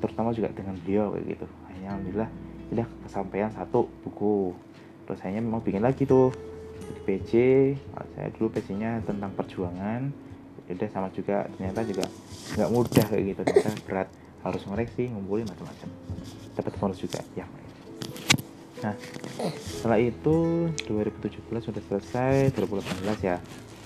[0.00, 1.46] terutama juga dengan beliau kayak gitu.
[1.68, 2.30] Akhirnya alhamdulillah
[2.70, 4.54] udah kesampaian satu buku.
[5.04, 6.30] Terus akhirnya memang bikin lagi tuh
[6.80, 7.32] di PC
[7.92, 10.08] Nah, saya dulu PC-nya tentang perjuangan.
[10.70, 12.06] Ya udah sama juga ternyata juga
[12.56, 13.40] nggak mudah kayak gitu.
[13.44, 14.08] Ternyata berat
[14.40, 15.88] harus ngoreksi ngumpulin macam-macam.
[16.56, 17.44] Dapat bonus juga ya
[18.80, 18.96] nah
[19.60, 23.36] setelah itu 2017 sudah selesai 2018 ya.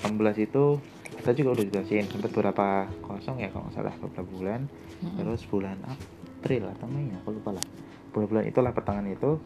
[0.07, 0.79] 18 itu
[1.25, 2.67] kita juga udah jelasin sempat beberapa
[3.01, 4.69] kosong ya kalau nggak salah beberapa bulan.
[5.01, 5.17] Mm-mm.
[5.17, 7.65] terus bulan April atau Mei aku lupa lah.
[8.13, 9.41] Bulan-bulan itulah pertengahan itu.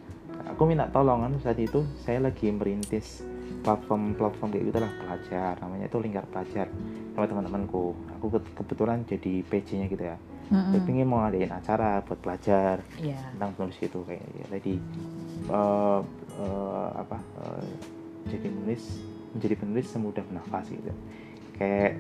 [0.49, 3.23] Aku minta tolong kan saat itu saya lagi merintis
[3.63, 5.55] platform-platform kayak gitu lah pelajar.
[5.59, 6.67] Namanya itu lingkar pelajar
[7.13, 7.95] sama teman-temanku.
[8.13, 10.19] Aku ke- kebetulan jadi PJ-nya gitu ya.
[10.49, 13.23] Saya pengen mau ngadain acara buat pelajar Iya.
[13.31, 14.75] tentang penulis itu kayak ya, tadi
[15.47, 16.01] eh,
[16.35, 17.67] eh, apa eh,
[18.27, 18.83] jadi penulis
[19.29, 20.89] menjadi penulis semudah bernafas gitu
[21.59, 21.99] kayak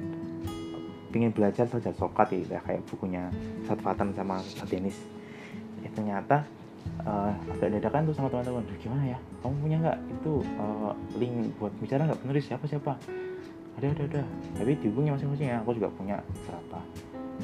[1.08, 3.32] pengen belajar saja sokat gitu ya kayak bukunya
[3.64, 4.96] Sat Fatan sama Sat Denis
[5.82, 6.44] eh, ternyata
[7.04, 8.62] eh, agak dadakan tuh sama teman-teman.
[8.64, 9.18] "Duh, gimana ya?
[9.40, 12.20] Kamu punya nggak itu eh, link buat bicara nggak?
[12.22, 12.92] Penulis siapa siapa?
[13.80, 14.22] Ada ada ada.
[14.58, 15.58] Tapi di bukunya masing-masing ya.
[15.62, 16.78] Aku juga punya berapa.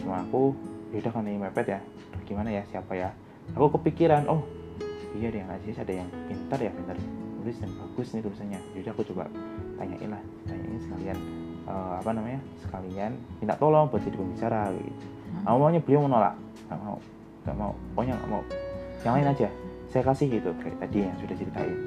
[0.03, 0.53] Cuma aku
[0.91, 1.81] beda kan ini mepet ya.
[2.27, 2.63] Gimana ya?
[2.69, 3.11] Siapa ya?
[3.55, 4.43] Aku kepikiran oh
[5.15, 6.99] iya yang Aziz ada yang pintar ya pintar.
[7.41, 8.61] Tulis dan bagus nih tulisannya.
[8.75, 9.31] Jadi aku coba
[9.79, 10.23] tanyain lah.
[10.49, 11.19] Tanyain sekalian
[11.69, 15.07] eh, apa namanya sekalian minta tolong buat jadi pembicara gitu.
[15.35, 15.51] Hmm.
[15.51, 16.35] awalnya beliau menolak.
[16.71, 16.99] Nggak mau
[17.45, 17.73] nggak mau.
[17.93, 18.43] Pokoknya nggak mau.
[19.05, 19.49] Yang lain aja.
[19.93, 21.79] Saya kasih gitu kayak tadi yang sudah ceritain.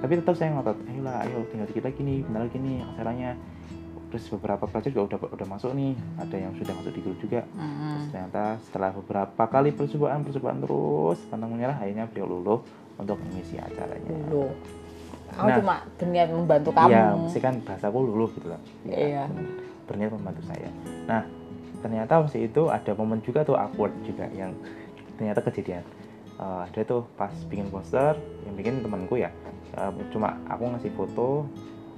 [0.00, 3.30] Tapi tetap saya ngotot ayolah ayo tinggal dikit lagi nih bentar lagi nih acaranya.
[4.10, 5.92] Terus beberapa pelajar juga udah udah masuk nih.
[6.18, 7.40] Ada yang sudah masuk di grup juga.
[7.44, 8.10] Terus Mm-mm.
[8.14, 12.60] ternyata setelah beberapa kali percobaan percobaan terus pantang menyerah akhirnya beliau luluh
[12.96, 14.08] untuk mengisi acaranya.
[14.08, 14.46] Dulu.
[15.32, 15.56] Aku Nah.
[15.56, 16.90] cuma berniat membantu kamu.
[16.90, 18.60] iya mesti kan bahasaku luluh gitu lah.
[18.84, 19.24] Iya.
[19.84, 20.70] berniat membantu saya.
[21.04, 21.22] Nah
[21.78, 24.54] ternyata waktu itu ada momen juga tuh awkward juga yang
[25.16, 25.82] ternyata kejadian.
[26.36, 29.28] Eh, ada tuh pas bikin poster yang bikin temanku ya.
[29.72, 31.44] Eh, cuma aku ngasih foto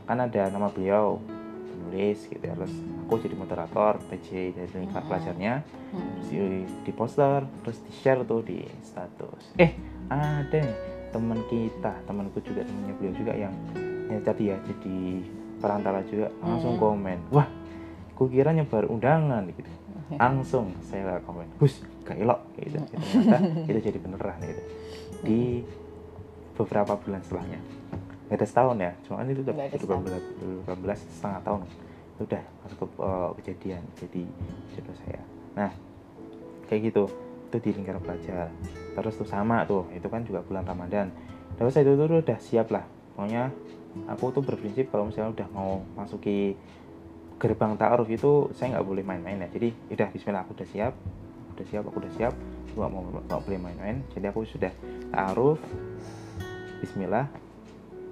[0.03, 1.21] kan ada nama beliau
[1.69, 2.55] penulis gitu ya.
[2.55, 5.63] Terus aku jadi moderator PJ dari lingkar pelajarnya
[5.93, 6.01] Mm.
[6.17, 6.41] terus di,
[6.83, 9.53] di poster terus di share tuh di status.
[9.55, 9.77] Eh
[10.09, 10.65] ada
[11.13, 13.55] teman kita temanku juga temennya beliau juga yang
[14.09, 14.97] yang tadi ya jadi
[15.57, 16.83] perantara juga langsung Hmm.
[16.83, 17.49] komen wah
[18.13, 19.71] kukira nyebar undangan gitu.
[20.13, 22.77] Langsung saya komen hus gak elok gitu.
[22.85, 23.37] Ternyata
[23.71, 24.63] itu jadi beneran gitu.
[25.23, 25.41] Di
[26.53, 27.61] beberapa bulan setelahnya.
[28.29, 31.61] Nggak ada setahun ya cuma itu udah ada 2018 setengah tahun.
[32.21, 34.23] Udah masuk ke eh, kejadian jadi
[34.77, 35.23] jodoh saya.
[35.57, 35.71] Nah
[36.69, 37.05] kayak gitu.
[37.49, 38.49] Itu di lingkaran pelajar
[38.93, 41.09] terus tuh sama tuh itu kan juga bulan ramadan.
[41.57, 42.85] Terus saya itu tuh udah siap lah.
[43.13, 43.53] Pokoknya
[44.09, 46.57] aku tuh berprinsip kalau misalnya udah mau masuki
[47.37, 49.49] gerbang ta'aruf itu saya nggak boleh main-main ya.
[49.53, 50.95] Jadi udah Bismillah aku udah siap
[51.53, 52.35] udah siap aku udah siap
[52.73, 53.97] nggak mau nggak boleh main-main.
[54.17, 54.73] Jadi aku sudah
[55.13, 55.61] ta'aruf
[56.81, 57.27] Bismillah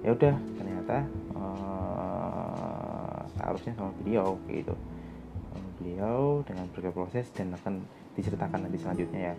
[0.01, 0.97] ya udah ternyata
[1.37, 4.75] eh, ta'arufnya sama beliau gitu.
[5.81, 7.81] Beliau dengan berbagai proses dan akan
[8.13, 9.35] diceritakan nanti selanjutnya ya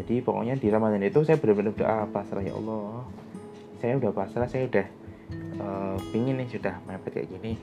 [0.00, 3.04] jadi pokoknya di Ramadan itu saya benar-benar doa pasrah ya Allah.
[3.84, 4.86] Saya udah pasrah saya udah
[5.60, 7.60] uh, pingin nih sudah mepet kayak gini.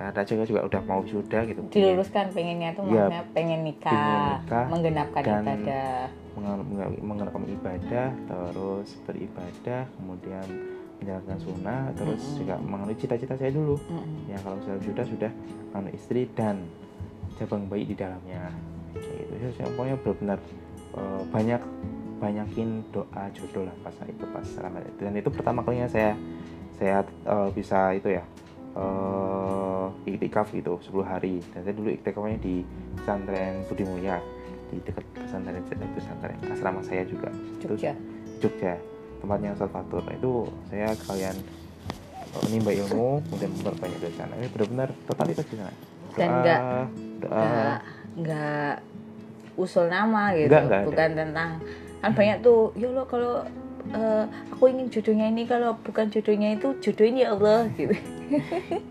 [0.00, 4.64] Karena juga juga udah mau sudah gitu diluruskan pengennya tuh maksudnya pengen nikah, pengen nikah
[4.72, 6.00] menggenapkan dan ibadah.
[7.04, 10.46] mengerjakan ibadah terus beribadah kemudian
[11.04, 12.38] menjalankan sunnah terus Mm-mm.
[12.40, 13.76] juga mengenai cita-cita saya dulu.
[13.76, 14.32] Mm-mm.
[14.32, 15.30] ya kalau sudah sudah sudah
[15.76, 16.64] anak istri dan
[17.36, 18.48] cabang bayi di dalamnya.
[18.96, 19.48] Kayak gitu.
[19.60, 20.38] Saya pokoknya benar-benar
[20.94, 21.62] eh, banyak
[22.20, 26.12] banyakin doa jodoh lah pas itu pas Ramadan dan itu pertama kalinya saya
[26.76, 28.24] saya eh, bisa itu ya
[28.70, 31.42] eh iktikaf gitu 10 hari.
[31.50, 32.62] Dan saya dulu iktikafnya di
[32.94, 34.22] pesantren Budi Mulia
[34.70, 37.26] di dekat pesantren pesantren asrama saya juga.
[37.58, 37.90] Jogja?
[38.38, 38.78] Jogja
[39.18, 40.06] tempatnya Ustaz Fatur.
[40.06, 41.34] Nah, itu saya eh,
[42.46, 45.72] menimba ilmu kemudian memperbanyak dari sana ini benar-benar totalitas di sana.
[45.74, 46.62] Doa Dan nggak-
[47.20, 47.42] doa.
[47.42, 47.76] nggak
[48.10, 48.74] nggak
[49.60, 50.88] usul nama gitu Nggak, nggak ada.
[50.88, 51.50] bukan tentang
[52.00, 53.32] kan banyak tuh ya Allah kalau
[53.92, 57.94] eh, aku ingin jodohnya ini kalau bukan jodohnya itu jodohin ya Allah gitu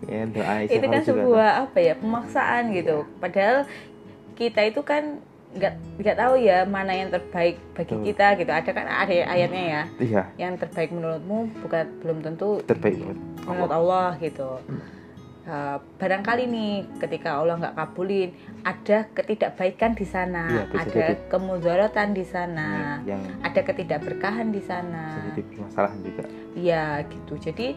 [0.05, 3.65] ya, doa itu kan sebuah apa ya pemaksaan gitu padahal
[4.37, 5.17] kita itu kan
[5.49, 8.05] nggak nggak tahu ya mana yang terbaik bagi Betul.
[8.13, 10.05] kita gitu ada kan ada ayatnya ya tuh.
[10.05, 13.17] iya yang terbaik menurutmu bukan belum tentu terbaik menurut
[13.49, 14.13] menurut Allah.
[14.13, 14.49] Allah gitu
[15.47, 22.07] Uh, barangkali nih ketika Allah nggak kabulin ada ketidakbaikan di sana Iya, bisa ada kemudaratan
[22.11, 22.67] di sana
[23.07, 25.31] yang ada ketidakberkahan di sana.
[25.33, 26.27] permasalahan juga.
[26.53, 27.33] Iya gitu.
[27.39, 27.71] Jadi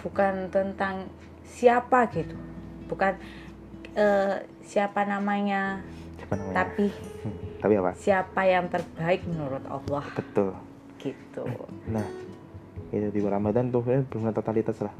[0.00, 1.06] bukan tentang
[1.44, 2.34] siapa gitu,
[2.88, 3.20] bukan
[3.94, 5.84] eh, siapa namanya,
[6.24, 6.56] apa namanya?
[6.56, 6.88] tapi
[7.62, 7.92] tapi apa?
[8.00, 10.08] siapa yang terbaik menurut Allah.
[10.16, 10.56] Betul.
[11.04, 11.44] Gitu.
[11.84, 12.06] nah
[12.88, 14.94] itu di Ramadan tuh benar totalitas lah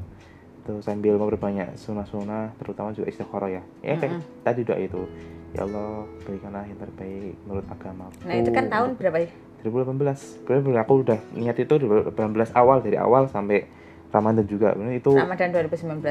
[0.65, 4.41] tuh sambil memperbanyak sunnah-sunnah terutama juga istikharah ya ya kayak Mm-mm.
[4.41, 5.01] tadi doa itu
[5.53, 9.29] ya Allah berikanlah yang terbaik menurut agama Nah itu kan tahun berapa ya?
[9.61, 12.13] 2018 Sebenarnya aku udah niat itu 2018
[12.51, 13.65] awal dari awal sampai
[14.09, 16.01] Ramadan juga itu Ramadan 2019.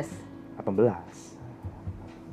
[0.55, 1.35] 18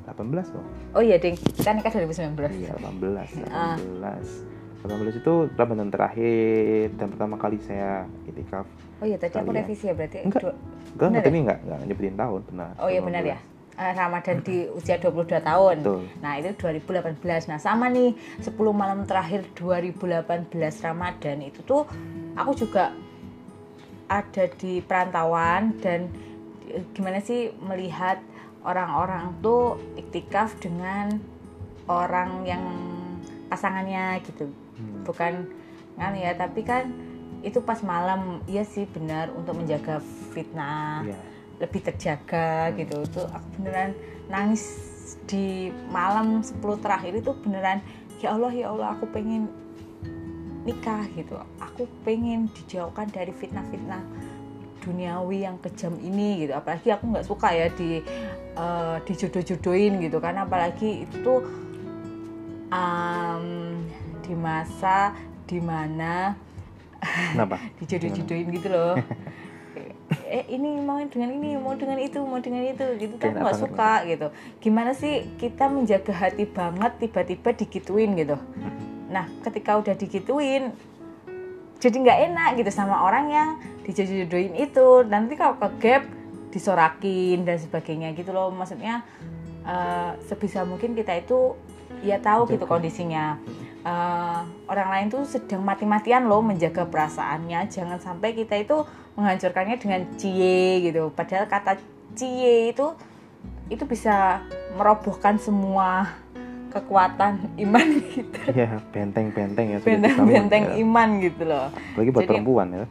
[0.04, 2.38] 18 dong Oh iya ding, kita nikah 2019.
[2.58, 3.76] iya 18 Ah.
[3.78, 8.66] 18 18 itu Ramadan terakhir dan pertama kali saya itikaf
[9.02, 10.22] Oh iya tadi aku revisi ya berarti.
[10.22, 10.40] Enggak.
[10.40, 10.58] dua-
[10.94, 13.38] enggak enggak ini enggak enggak nyebutin tahun benar Oh iya benar ya.
[13.72, 15.76] Eh, Ramadan di usia 22 tahun.
[15.80, 21.82] betul Nah itu 2018 Nah sama nih 10 malam terakhir 2018 Ramadan Itu tuh
[22.36, 22.92] aku juga
[24.06, 26.12] ada di perantauan Dan
[26.68, 28.20] eh, gimana sih melihat
[28.62, 31.18] orang-orang tuh iktikaf dengan
[31.88, 32.62] orang yang
[33.48, 35.04] pasangannya gitu Hmm.
[35.04, 35.32] Bukan
[35.94, 36.88] kan ya tapi kan
[37.42, 39.98] itu pas malam Iya sih benar untuk menjaga
[40.32, 41.18] fitnah iya.
[41.58, 43.02] lebih terjaga gitu.
[43.10, 43.92] Tuh aku beneran
[44.30, 44.62] nangis
[45.26, 47.82] di malam 10 terakhir itu beneran
[48.22, 49.50] ya Allah ya Allah aku pengen
[50.62, 51.34] nikah gitu.
[51.58, 54.02] Aku pengen dijauhkan dari fitnah-fitnah
[54.82, 56.54] duniawi yang kejam ini gitu.
[56.54, 58.02] Apalagi aku nggak suka ya di
[58.54, 60.22] eh, dijodoh-jodohin gitu.
[60.22, 61.42] Kan apalagi itu tuh
[62.70, 63.44] em,
[64.22, 65.12] di masa
[65.46, 66.32] di mana
[67.02, 67.56] kenapa?
[67.82, 68.94] Dijodoh-jodohin gitu loh.
[70.28, 73.16] Eh ini mau dengan ini mau dengan itu mau dengan itu gitu.
[73.16, 74.28] Kayak nggak suka gitu.
[74.60, 78.36] Gimana sih kita menjaga hati banget tiba-tiba digituin gitu?
[79.08, 80.72] Nah ketika udah digituin
[81.80, 83.48] jadi nggak enak gitu sama orang yang
[83.88, 84.88] dijodoh-jodohin itu.
[85.08, 86.04] Nanti kalau ke gap
[86.52, 88.52] disorakin dan sebagainya gitu loh.
[88.52, 89.04] Maksudnya
[89.64, 91.56] eh, sebisa mungkin kita itu
[92.04, 92.72] ya tahu gitu Jaga.
[92.72, 93.24] kondisinya
[93.82, 97.66] Eh, orang lain tuh sedang mati-matian loh menjaga perasaannya.
[97.66, 98.86] Jangan sampai kita itu
[99.18, 101.10] menghancurkannya dengan cie gitu.
[101.10, 101.82] Padahal kata
[102.14, 102.94] cie itu
[103.66, 104.46] itu bisa
[104.78, 106.14] merobohkan semua
[106.70, 108.42] kekuatan iman kita.
[108.54, 110.74] Iya benteng-benteng ya benteng-benteng ya.
[110.86, 111.66] iman gitu loh.
[111.74, 112.84] Apalagi buat Jadi- perempuan ya.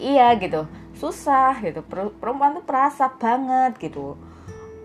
[0.00, 0.64] Iya gitu.
[0.96, 1.84] Susah gitu.
[1.84, 4.16] Per- perempuan tuh perasa banget gitu.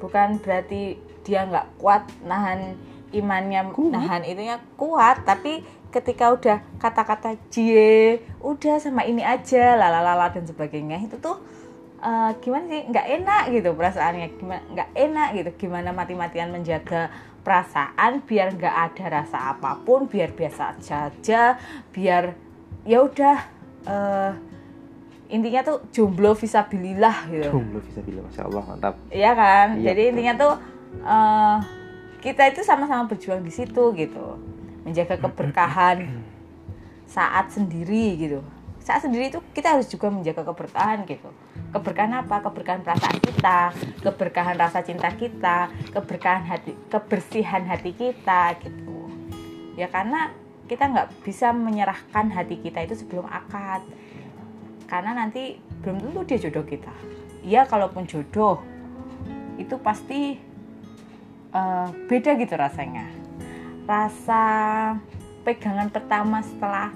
[0.03, 2.75] Bukan berarti dia nggak kuat nahan
[3.11, 10.43] imannya nahan itunya kuat tapi ketika udah kata-kata cie udah sama ini aja lalalala dan
[10.43, 11.39] sebagainya itu tuh
[12.03, 17.07] eh, gimana sih nggak enak gitu perasaannya gimana nggak enak gitu gimana mati-matian menjaga
[17.45, 21.55] perasaan biar nggak ada rasa apa pun biar biasa saja
[21.93, 22.33] biar
[22.83, 23.37] ya udah
[23.87, 24.31] eh,
[25.31, 29.67] intinya tuh jomblo visabilillah gitu jomblo bisa bilang masya Allah mantap Iya kan?
[29.79, 30.11] Iya, Jadi betul.
[30.13, 30.53] intinya tuh
[31.01, 31.57] eh,
[32.25, 34.41] kita itu sama-sama berjuang di situ gitu.
[34.81, 36.25] Menjaga keberkahan
[37.05, 38.41] saat sendiri gitu.
[38.81, 41.29] Saat sendiri itu kita harus juga menjaga keberkahan gitu.
[41.69, 42.41] Keberkahan apa?
[42.41, 43.59] Keberkahan perasaan kita,
[44.01, 49.05] keberkahan rasa cinta kita, keberkahan hati, kebersihan hati kita gitu.
[49.77, 50.33] Ya karena
[50.65, 53.85] kita nggak bisa menyerahkan hati kita itu sebelum akad
[54.89, 56.93] karena nanti belum tentu dia jodoh kita
[57.45, 58.61] ya kalaupun jodoh
[59.61, 60.41] itu pasti
[61.55, 63.07] uh, beda gitu rasanya
[63.87, 64.43] rasa
[65.47, 66.89] pegangan pertama setelah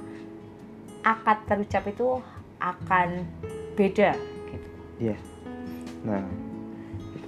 [1.06, 2.20] akad terucap itu
[2.60, 3.24] akan
[3.78, 4.18] beda
[4.52, 4.70] gitu.
[5.00, 5.18] Iya.
[6.04, 6.26] Nah,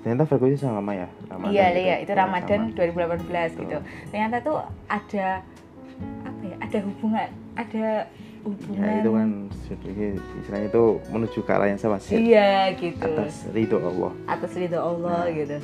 [0.04, 1.08] ternyata frekuensi sama lama ya.
[1.30, 1.80] Ramadan iya, gitu.
[1.80, 2.76] iya, itu Ramadan sama.
[2.76, 3.62] 2018 Betul.
[3.64, 3.78] gitu.
[4.12, 4.58] Ternyata tuh
[4.90, 5.28] ada
[6.26, 6.56] apa ya?
[6.60, 7.88] Ada hubungan, ada
[8.44, 8.82] hubungan.
[8.82, 9.30] Ya, itu kan
[10.42, 12.18] istilahnya itu menuju ke arah yang sama sih.
[12.18, 13.08] Iya, gitu.
[13.08, 14.12] Atas ridho Allah.
[14.28, 15.58] Atas ridho Allah nah, gitu.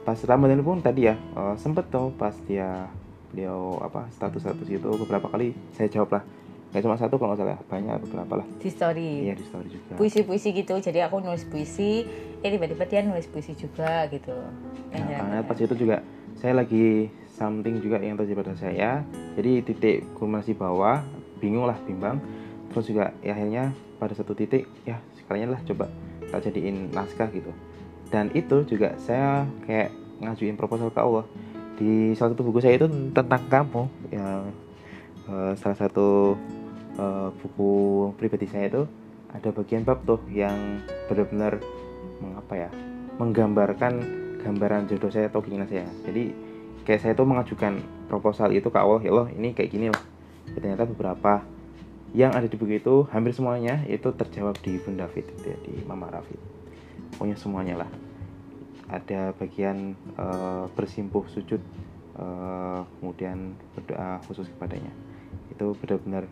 [0.00, 2.88] Pas Ramadan pun tadi ya, uh, sempet tuh pas dia
[3.30, 6.22] beliau apa status-status itu beberapa kali saya jawab lah.
[6.70, 8.46] Nggak cuma satu kalau nggak salah banyak beberapa lah.
[8.62, 9.26] Di story?
[9.26, 9.92] Iya di story juga.
[9.98, 12.06] Puisi-puisi gitu jadi aku nulis puisi
[12.40, 14.34] eh tiba-tiba dia nulis puisi juga gitu.
[14.94, 16.02] Nah, karena pas itu juga
[16.38, 18.90] saya lagi something juga yang terjadi pada saya.
[19.34, 21.02] Jadi titik kulminasi bawah
[21.42, 22.22] bingung lah bimbang.
[22.70, 25.90] Terus juga ya akhirnya pada satu titik ya sekalinya lah coba
[26.30, 27.50] tak jadiin naskah gitu
[28.10, 31.24] dan itu juga saya kayak ngajuin proposal ke Allah.
[31.80, 33.82] Di salah satu buku saya itu tentang kamu
[34.12, 34.52] yang
[35.30, 36.36] uh, salah satu
[37.00, 37.72] uh, buku
[38.20, 38.82] pribadi saya itu
[39.30, 41.62] ada bagian bab tuh yang benar-benar
[42.20, 42.70] mengapa ya
[43.16, 43.92] menggambarkan
[44.44, 45.88] gambaran jodoh saya atau keinginan saya.
[46.04, 46.34] Jadi
[46.84, 47.80] kayak saya tuh mengajukan
[48.10, 50.04] proposal itu ke Allah ya Allah ini kayak gini loh.
[50.50, 51.40] Ternyata beberapa
[52.12, 56.10] yang ada di buku itu hampir semuanya itu terjawab di Bunda Fit ya, di Mama
[56.10, 56.59] Rafid
[57.14, 57.90] pokoknya semuanya lah.
[58.90, 61.62] Ada bagian uh, bersimpuh sujud
[62.18, 64.90] uh, kemudian berdoa khusus kepadanya.
[65.54, 66.26] Itu benar-benar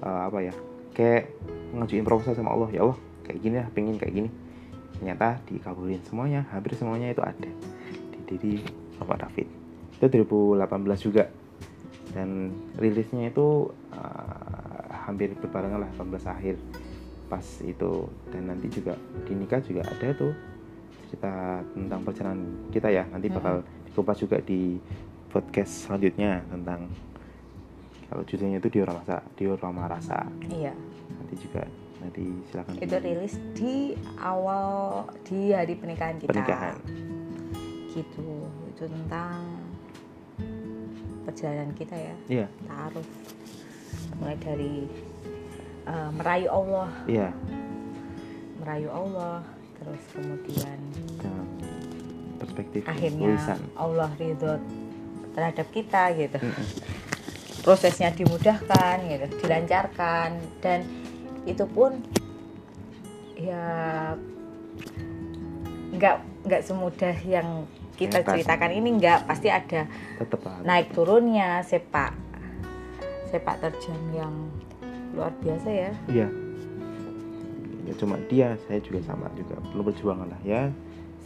[0.00, 0.54] uh, apa ya
[0.96, 1.30] kayak
[1.76, 2.98] ngajuin proposal sama Allah ya Allah
[3.28, 4.30] kayak gini lah pengen kayak gini.
[4.98, 7.50] Ternyata dikabulin semuanya hampir semuanya itu ada
[8.12, 8.64] di diri
[8.98, 9.46] Bapak David.
[10.00, 11.24] Itu 2018 juga.
[12.08, 12.50] Dan
[12.80, 16.56] rilisnya itu uh, hampir berbarengan lah 18 akhir
[17.28, 18.08] pas itu.
[18.32, 18.96] Dan nanti juga
[19.28, 20.32] di nikah juga ada tuh
[21.08, 22.40] cerita tentang perjalanan
[22.72, 23.04] kita ya.
[23.08, 24.80] Nanti bakal dikupas juga di
[25.28, 26.88] podcast selanjutnya tentang
[28.08, 30.18] kalau judulnya itu diorama rasa diorama rasa.
[30.48, 30.72] Iya.
[31.12, 31.62] Nanti juga
[31.98, 33.74] nanti silakan itu rilis di
[34.22, 36.30] awal di hari pernikahan kita.
[36.32, 36.74] Pernikahan.
[37.92, 38.28] Gitu.
[38.72, 39.44] Itu tentang
[41.28, 42.14] perjalanan kita ya.
[42.32, 42.46] Iya.
[42.64, 43.06] Taruh
[44.16, 44.88] mulai dari
[45.88, 46.88] uh, merayu Allah.
[47.08, 47.28] Iya.
[48.60, 49.40] Merayu Allah
[49.78, 50.78] terus kemudian
[52.38, 53.60] perspektif akhirnya tulisan.
[53.74, 54.54] Allah ridho
[55.32, 56.38] terhadap kita gitu.
[56.38, 56.66] Mm -mm.
[57.58, 60.88] prosesnya dimudahkan gitu dilancarkan dan
[61.44, 62.00] itu pun
[63.36, 63.64] ya
[65.92, 66.16] nggak
[66.48, 67.66] nggak semudah yang
[67.98, 69.90] kita ceritakan ini nggak pasti ada
[70.22, 72.14] Tetep naik turunnya sepak
[73.28, 74.34] sepak terjang yang
[75.18, 75.90] luar biasa ya.
[76.06, 76.28] Iya.
[77.90, 79.58] Ya cuma dia saya juga sama juga.
[79.58, 80.70] Perlu perjuangan lah ya.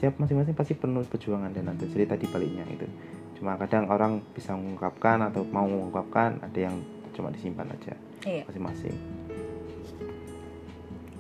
[0.01, 2.89] Siap masing-masing pasti penuh perjuangan dan ada cerita di baliknya itu.
[3.37, 6.81] Cuma kadang orang bisa mengungkapkan atau mau mengungkapkan ada yang
[7.13, 7.95] cuma disimpan aja.
[8.25, 8.49] Iya.
[8.49, 8.97] masing-masing.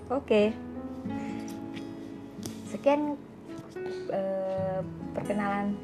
[0.08, 0.56] Oke.
[2.72, 3.20] Sekian
[4.08, 4.80] uh,
[5.12, 5.76] perkenalan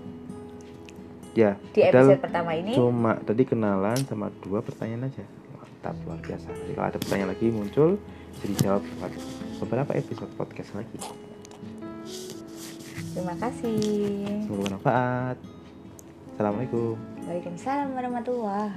[1.38, 2.74] ya di episode pertama ini.
[2.74, 5.22] cuma tadi kenalan sama dua pertanyaan aja
[5.88, 7.90] mantap luar biasa jadi kalau ada pertanyaan lagi muncul
[8.36, 8.82] bisa dijawab
[9.64, 10.98] beberapa episode podcast lagi.
[13.16, 14.44] Terima kasih.
[14.44, 15.36] Semoga bermanfaat.
[16.36, 16.94] Assalamualaikum.
[17.24, 18.76] Waalaikumsalam warahmatullahi